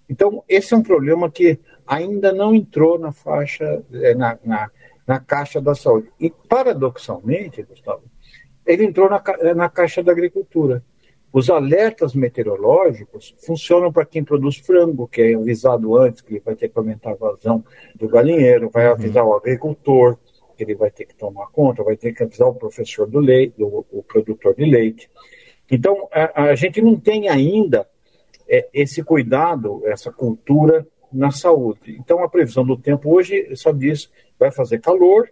Então, 0.09 0.43
esse 0.49 0.73
é 0.73 0.77
um 0.77 0.83
problema 0.83 1.31
que 1.31 1.59
ainda 1.87 2.33
não 2.33 2.55
entrou 2.55 2.99
na 2.99 3.13
faixa, 3.13 3.83
eh, 3.93 4.15
na, 4.15 4.39
na, 4.45 4.71
na 5.07 5.21
caixa 5.21 5.61
da 5.61 5.75
saúde. 5.75 6.09
E, 6.21 6.31
paradoxalmente, 6.31 7.63
Gustavo, 7.63 8.03
ele 8.65 8.85
entrou 8.85 9.09
na, 9.09 9.23
eh, 9.41 9.55
na 9.55 9.69
caixa 9.69 10.03
da 10.03 10.13
agricultura. 10.13 10.83
Os 11.33 11.51
alertas 11.51 12.15
meteorológicos 12.15 13.35
funcionam 13.45 13.93
para 13.93 14.07
quem 14.07 14.25
produz 14.25 14.57
frango, 14.57 15.07
que 15.07 15.21
é 15.21 15.35
avisado 15.35 15.97
antes 15.97 16.23
que 16.23 16.35
ele 16.35 16.43
vai 16.45 16.55
ter 16.55 16.69
que 16.69 16.79
aumentar 16.79 17.11
a 17.11 17.15
vazão 17.15 17.65
do 17.95 18.09
galinheiro, 18.09 18.71
vai 18.71 18.87
uhum. 18.87 18.93
avisar 18.93 19.25
o 19.25 19.35
agricultor, 19.35 20.17
que 20.57 20.65
ele 20.65 20.75
vai 20.75 20.91
ter 20.91 21.05
que 21.05 21.15
tomar 21.15 21.49
conta, 21.49 21.83
vai 21.83 21.97
ter 21.97 22.15
que 22.15 22.23
avisar 22.23 22.49
o 22.49 22.55
professor 22.55 23.07
do 23.07 23.19
leite, 23.19 23.63
o, 23.63 23.85
o 23.91 24.03
produtor 24.03 24.55
de 24.55 24.65
leite. 24.65 25.11
Então, 25.71 26.09
a, 26.13 26.45
a 26.45 26.55
gente 26.55 26.81
não 26.81 26.99
tem 26.99 27.29
ainda 27.29 27.87
é, 28.49 28.69
esse 28.73 29.03
cuidado, 29.03 29.83
essa 29.87 30.11
cultura 30.11 30.87
na 31.13 31.31
saúde. 31.31 31.97
Então, 31.99 32.23
a 32.23 32.29
previsão 32.29 32.65
do 32.65 32.77
tempo 32.77 33.15
hoje 33.15 33.55
só 33.57 33.73
diz 33.73 34.11
vai 34.39 34.51
fazer 34.51 34.81
calor 34.81 35.29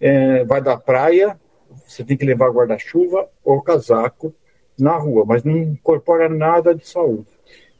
é, 0.00 0.44
vai 0.44 0.60
da 0.60 0.76
praia, 0.76 1.38
você 1.86 2.04
tem 2.04 2.16
que 2.16 2.24
levar 2.24 2.50
guarda-chuva 2.50 3.28
ou 3.44 3.62
casaco 3.62 4.34
na 4.78 4.96
rua, 4.96 5.24
mas 5.26 5.42
não 5.42 5.56
incorpora 5.56 6.28
nada 6.28 6.74
de 6.74 6.86
saúde. 6.86 7.28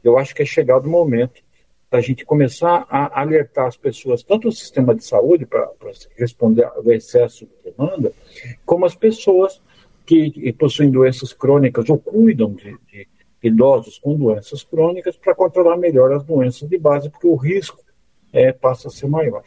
Eu 0.03 0.17
acho 0.17 0.33
que 0.33 0.41
é 0.41 0.45
chegado 0.45 0.85
o 0.85 0.89
momento 0.89 1.41
da 1.89 2.01
gente 2.01 2.25
começar 2.25 2.85
a 2.89 3.21
alertar 3.21 3.67
as 3.67 3.77
pessoas, 3.77 4.23
tanto 4.23 4.49
o 4.49 4.51
sistema 4.51 4.93
de 4.93 5.05
saúde, 5.05 5.45
para 5.45 5.71
responder 6.17 6.65
ao 6.65 6.91
excesso 6.91 7.45
de 7.45 7.71
demanda, 7.71 8.11
como 8.65 8.85
as 8.85 8.95
pessoas 8.95 9.61
que, 10.05 10.31
que 10.31 10.53
possuem 10.53 10.91
doenças 10.91 11.31
crônicas 11.31 11.89
ou 11.89 11.97
cuidam 11.97 12.53
de, 12.53 12.77
de 12.91 13.07
idosos 13.43 13.97
com 13.99 14.15
doenças 14.15 14.63
crônicas 14.63 15.15
para 15.15 15.35
controlar 15.35 15.77
melhor 15.77 16.11
as 16.11 16.23
doenças 16.23 16.67
de 16.67 16.77
base, 16.77 17.09
porque 17.09 17.27
o 17.27 17.35
risco 17.35 17.83
é, 18.33 18.51
passa 18.51 18.87
a 18.87 18.91
ser 18.91 19.07
maior. 19.07 19.43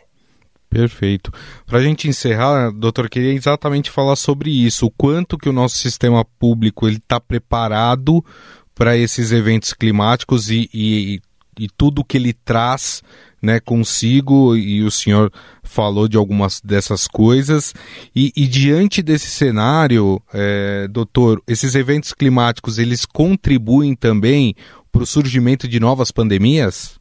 Perfeito. 0.68 1.32
Para 1.66 1.78
a 1.78 1.82
gente 1.82 2.08
encerrar, 2.08 2.70
doutor, 2.70 3.08
queria 3.10 3.32
exatamente 3.32 3.90
falar 3.90 4.14
sobre 4.14 4.50
isso. 4.50 4.86
O 4.86 4.90
quanto 4.90 5.36
que 5.36 5.48
o 5.48 5.52
nosso 5.52 5.76
sistema 5.76 6.24
público 6.24 6.86
ele 6.86 6.98
está 6.98 7.18
preparado 7.18 8.24
para 8.72 8.96
esses 8.96 9.32
eventos 9.32 9.72
climáticos 9.72 10.48
e, 10.48 10.70
e, 10.72 11.16
e 11.16 11.20
tudo 11.68 12.04
que 12.04 12.16
ele 12.16 12.32
traz 12.32 13.02
né, 13.42 13.58
consigo, 13.58 14.54
e 14.54 14.82
o 14.82 14.90
senhor 14.90 15.32
falou 15.62 16.06
de 16.06 16.16
algumas 16.16 16.60
dessas 16.60 17.08
coisas. 17.08 17.74
E, 18.14 18.32
e 18.36 18.46
diante 18.46 19.02
desse 19.02 19.30
cenário, 19.30 20.20
é, 20.32 20.86
doutor, 20.88 21.42
esses 21.48 21.74
eventos 21.74 22.12
climáticos 22.12 22.78
eles 22.78 23.06
contribuem 23.06 23.94
também 23.94 24.54
para 24.92 25.02
o 25.02 25.06
surgimento 25.06 25.66
de 25.66 25.80
novas 25.80 26.10
pandemias? 26.10 26.98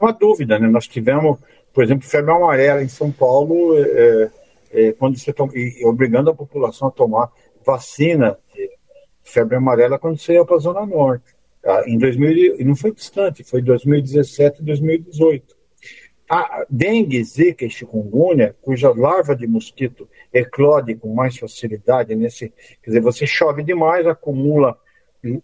Não 0.00 0.08
há 0.08 0.12
dúvida, 0.12 0.58
né? 0.58 0.68
Nós 0.68 0.86
tivemos 0.88 1.38
por 1.72 1.82
exemplo, 1.82 2.06
febre 2.06 2.30
amarela 2.30 2.82
em 2.82 2.88
São 2.88 3.10
Paulo, 3.10 3.76
é, 3.78 4.30
é, 4.72 4.92
quando 4.92 5.18
você 5.18 5.32
toma, 5.32 5.52
e, 5.54 5.84
obrigando 5.86 6.30
a 6.30 6.34
população 6.34 6.88
a 6.88 6.90
tomar 6.90 7.30
vacina 7.64 8.36
febre 9.22 9.56
amarela 9.56 9.98
quando 9.98 10.18
você 10.18 10.34
ia 10.34 10.44
para 10.44 10.56
a 10.56 10.60
Zona 10.60 10.84
Norte. 10.84 11.34
Tá? 11.62 11.84
Em 11.86 11.96
2000, 11.96 12.60
e 12.60 12.64
não 12.64 12.74
foi 12.74 12.92
distante, 12.92 13.44
foi 13.44 13.62
2017 13.62 14.60
e 14.60 14.64
2018. 14.64 15.56
A 16.28 16.64
dengue, 16.68 17.22
zika 17.22 17.64
e 17.64 17.70
chikungunya, 17.70 18.56
cuja 18.62 18.90
larva 18.90 19.36
de 19.36 19.46
mosquito 19.46 20.08
eclode 20.32 20.94
com 20.94 21.14
mais 21.14 21.36
facilidade 21.36 22.14
nesse, 22.14 22.48
quer 22.82 22.90
dizer, 22.90 23.00
você 23.00 23.26
chove 23.26 23.62
demais, 23.62 24.06
acumula 24.06 24.78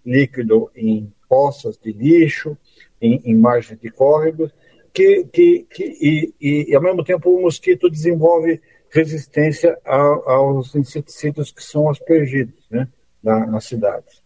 líquido 0.05 0.71
em 0.75 1.13
poças 1.29 1.79
de 1.79 1.93
lixo, 1.93 2.57
em, 3.01 3.21
em 3.25 3.37
margens 3.37 3.79
de 3.79 3.91
córregos, 3.91 4.53
que, 4.93 5.25
que, 5.33 5.67
que 5.71 5.85
e, 5.85 6.35
e, 6.41 6.71
e, 6.71 6.75
ao 6.75 6.83
mesmo 6.83 7.05
tempo 7.05 7.31
o 7.31 7.43
mosquito 7.43 7.91
desenvolve 7.91 8.61
resistência 8.91 9.79
a, 9.85 9.97
aos 9.97 10.75
inseticidas 10.75 11.53
que 11.53 11.63
são 11.63 11.89
aspergidos 11.89 12.67
né, 12.71 12.89
na, 13.23 13.47
nas 13.47 13.65
cidades. 13.65 14.23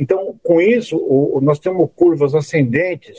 Então, 0.00 0.34
com 0.42 0.62
isso, 0.62 0.96
o, 0.96 1.42
nós 1.42 1.58
temos 1.58 1.90
curvas 1.94 2.34
ascendentes 2.34 3.18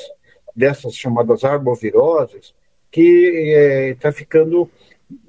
dessas 0.56 0.96
chamadas 0.96 1.44
arboviroses, 1.44 2.56
que 2.90 3.94
está 3.94 4.10
é, 4.10 4.12
ficando 4.12 4.68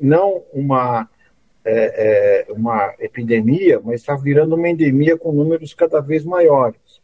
não 0.01 0.43
uma, 0.51 1.07
é, 1.63 2.47
é, 2.49 2.53
uma 2.53 2.95
epidemia, 2.99 3.79
mas 3.85 4.01
está 4.01 4.17
virando 4.17 4.55
uma 4.55 4.67
endemia 4.67 5.19
com 5.19 5.31
números 5.31 5.75
cada 5.75 6.01
vez 6.01 6.25
maiores. 6.25 7.03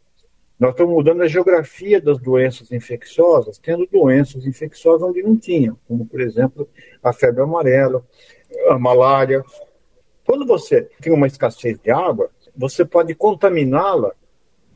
Nós 0.59 0.71
estamos 0.71 0.95
mudando 0.95 1.21
a 1.21 1.27
geografia 1.27 2.01
das 2.01 2.17
doenças 2.17 2.71
infecciosas, 2.71 3.59
tendo 3.59 3.85
doenças 3.85 4.47
infecciosas 4.47 5.07
onde 5.07 5.21
não 5.21 5.37
tinha, 5.37 5.75
como, 5.87 6.07
por 6.07 6.19
exemplo, 6.21 6.67
a 7.03 7.13
febre 7.13 7.43
amarela, 7.43 8.03
a 8.67 8.79
malária. 8.79 9.43
Quando 10.25 10.43
você 10.43 10.89
tem 10.99 11.13
uma 11.13 11.27
escassez 11.27 11.79
de 11.79 11.91
água, 11.91 12.31
você 12.57 12.83
pode 12.83 13.13
contaminá-la, 13.13 14.11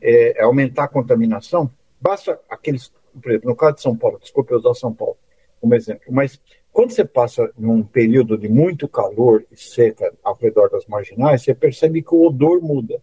é, 0.04 0.42
aumentar 0.42 0.84
a 0.84 0.88
contaminação. 0.88 1.70
Basta 1.98 2.38
aqueles, 2.50 2.92
por 3.20 3.30
exemplo, 3.30 3.48
no 3.48 3.56
caso 3.56 3.76
de 3.76 3.82
São 3.82 3.96
Paulo, 3.96 4.18
desculpe 4.20 4.54
usar 4.54 4.74
São 4.74 4.92
Paulo 4.92 5.16
como 5.60 5.74
exemplo, 5.74 6.02
mas 6.10 6.38
quando 6.70 6.90
você 6.90 7.04
passa 7.06 7.50
num 7.56 7.82
período 7.82 8.36
de 8.36 8.48
muito 8.48 8.86
calor 8.86 9.46
e 9.50 9.56
seca 9.56 10.12
ao 10.22 10.34
redor 10.34 10.68
das 10.68 10.84
marginais, 10.86 11.42
você 11.42 11.54
percebe 11.54 12.02
que 12.02 12.14
o 12.14 12.26
odor 12.26 12.60
muda. 12.60 13.00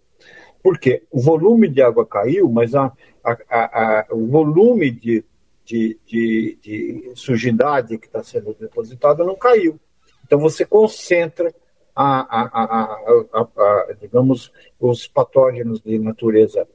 Porque 0.61 1.01
o 1.09 1.19
volume 1.19 1.67
de 1.67 1.81
água 1.81 2.05
caiu, 2.05 2.47
mas 2.51 2.75
a, 2.75 2.91
a, 3.23 3.31
a, 3.49 4.07
o 4.11 4.27
volume 4.27 4.91
de, 4.91 5.25
de, 5.65 5.97
de, 6.05 6.59
de 6.61 7.11
sujidade 7.15 7.97
que 7.97 8.05
está 8.05 8.21
sendo 8.21 8.53
depositada 8.59 9.23
não 9.23 9.35
caiu. 9.35 9.79
Então 10.23 10.37
você 10.37 10.65
concentra 10.65 11.51
a, 11.95 13.95
digamos, 13.99 14.51
os 14.79 15.07
patógenos 15.07 15.81
de 15.81 15.99
natureza 15.99 16.67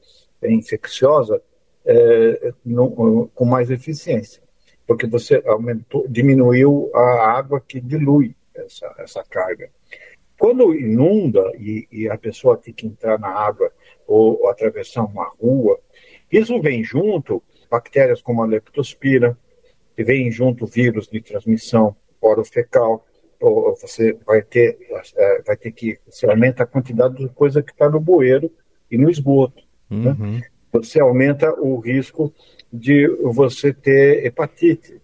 infecciosa 0.43 1.41
é, 1.85 2.53
no, 2.65 3.29
com 3.33 3.45
mais 3.45 3.71
eficiência, 3.71 4.41
porque 4.85 5.07
você 5.07 5.41
aumentou, 5.45 6.05
diminuiu 6.07 6.91
a 6.93 7.31
água 7.31 7.61
que 7.61 7.79
dilui 7.79 8.35
essa, 8.53 8.93
essa 8.97 9.23
carga. 9.23 9.69
Quando 10.37 10.75
inunda 10.75 11.51
e, 11.57 11.87
e, 11.91 12.09
a 12.09 12.17
pessoa 12.17 12.57
tem 12.57 12.73
que 12.73 12.85
entrar 12.85 13.17
na 13.17 13.29
água 13.29 13.71
ou, 14.05 14.41
ou, 14.41 14.49
atravessar 14.49 15.05
uma 15.05 15.27
rua, 15.41 15.79
isso 16.31 16.61
vem 16.61 16.83
junto 16.83 17.41
bactérias 17.69 18.21
como 18.21 18.43
a 18.43 18.45
leptospira, 18.45 19.37
vem 19.97 20.29
junto 20.29 20.67
vírus 20.67 21.07
de 21.07 21.21
transmissão 21.21 21.95
orofecal, 22.21 23.06
ou 23.39 23.75
você 23.79 24.17
vai 24.25 24.41
ter, 24.41 24.77
é, 25.15 25.41
vai 25.41 25.57
ter 25.57 25.71
que, 25.71 25.97
você 26.09 26.29
aumenta 26.29 26.63
a 26.63 26.67
quantidade 26.67 27.15
de 27.17 27.29
coisa 27.29 27.61
que 27.61 27.71
está 27.71 27.89
no 27.89 27.99
bueiro 27.99 28.51
e 28.89 28.97
no 28.97 29.09
esgoto. 29.09 29.63
Né? 29.89 30.15
Uhum. 30.19 30.31
Né? 30.33 30.41
Você 30.71 30.99
aumenta 30.99 31.53
o 31.59 31.79
risco 31.79 32.33
de 32.71 33.07
você 33.23 33.73
ter 33.73 34.25
hepatite. 34.25 35.01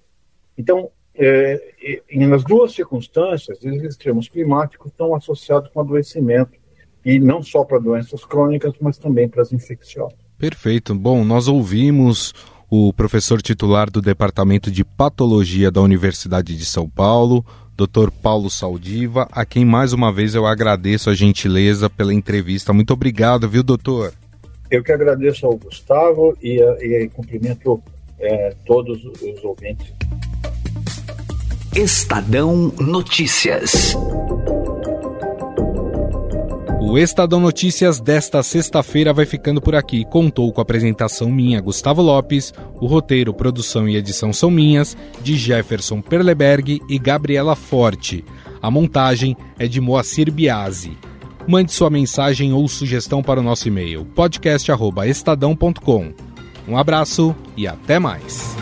Então, 0.57 0.89
é, 1.15 2.01
nas 2.11 2.43
duas 2.43 2.73
circunstâncias, 2.73 3.59
os 3.63 3.83
extremos 3.83 4.27
climáticos 4.27 4.91
estão 4.91 5.15
associados 5.15 5.69
com 5.71 5.79
adoecimento, 5.79 6.63
e 7.05 7.19
não 7.19 7.43
só 7.43 7.63
para 7.63 7.79
doenças 7.79 8.23
crônicas, 8.23 8.73
mas 8.79 8.97
também 8.97 9.27
para 9.27 9.41
as 9.41 9.51
infecciosas. 9.51 10.17
Perfeito. 10.37 10.95
Bom, 10.95 11.23
nós 11.23 11.47
ouvimos 11.47 12.33
o 12.69 12.93
professor 12.93 13.41
titular 13.41 13.89
do 13.89 14.01
Departamento 14.01 14.71
de 14.71 14.83
Patologia 14.83 15.69
da 15.69 15.81
Universidade 15.81 16.57
de 16.57 16.65
São 16.65 16.89
Paulo, 16.89 17.45
Dr. 17.75 18.11
Paulo 18.21 18.49
Saldiva, 18.49 19.27
a 19.31 19.45
quem 19.45 19.65
mais 19.65 19.93
uma 19.93 20.11
vez 20.11 20.35
eu 20.35 20.45
agradeço 20.45 21.09
a 21.09 21.13
gentileza 21.13 21.89
pela 21.89 22.13
entrevista. 22.13 22.73
Muito 22.73 22.93
obrigado, 22.93 23.49
viu, 23.49 23.63
doutor? 23.63 24.13
Eu 24.69 24.83
que 24.83 24.91
agradeço 24.91 25.45
ao 25.45 25.57
Gustavo 25.57 26.37
e, 26.41 26.59
e 26.59 27.09
cumprimento 27.09 27.81
é, 28.19 28.55
todos 28.65 29.03
os 29.03 29.43
ouvintes. 29.43 29.93
Estadão 31.75 32.71
Notícias. 32.79 33.95
O 36.85 36.97
Estadão 36.97 37.39
Notícias 37.39 37.99
desta 37.99 38.43
sexta-feira 38.43 39.13
vai 39.13 39.25
ficando 39.25 39.59
por 39.59 39.73
aqui. 39.73 40.05
Contou 40.05 40.51
com 40.51 40.61
a 40.61 40.63
apresentação 40.63 41.31
minha, 41.31 41.59
Gustavo 41.59 42.03
Lopes. 42.03 42.53
O 42.79 42.85
roteiro, 42.85 43.33
produção 43.33 43.89
e 43.89 43.95
edição 43.95 44.31
são 44.31 44.51
minhas, 44.51 44.95
de 45.21 45.35
Jefferson 45.35 46.01
Perleberg 46.01 46.79
e 46.87 46.99
Gabriela 46.99 47.55
Forte. 47.55 48.23
A 48.61 48.69
montagem 48.69 49.35
é 49.57 49.67
de 49.67 49.81
Moacir 49.81 50.31
Biasi. 50.31 50.95
Mande 51.47 51.71
sua 51.71 51.89
mensagem 51.89 52.53
ou 52.53 52.67
sugestão 52.67 53.23
para 53.23 53.39
o 53.39 53.43
nosso 53.43 53.67
e-mail 53.67 54.05
podcast@estadão.com. 54.05 56.13
Um 56.67 56.77
abraço 56.77 57.35
e 57.57 57.65
até 57.65 57.97
mais. 57.97 58.55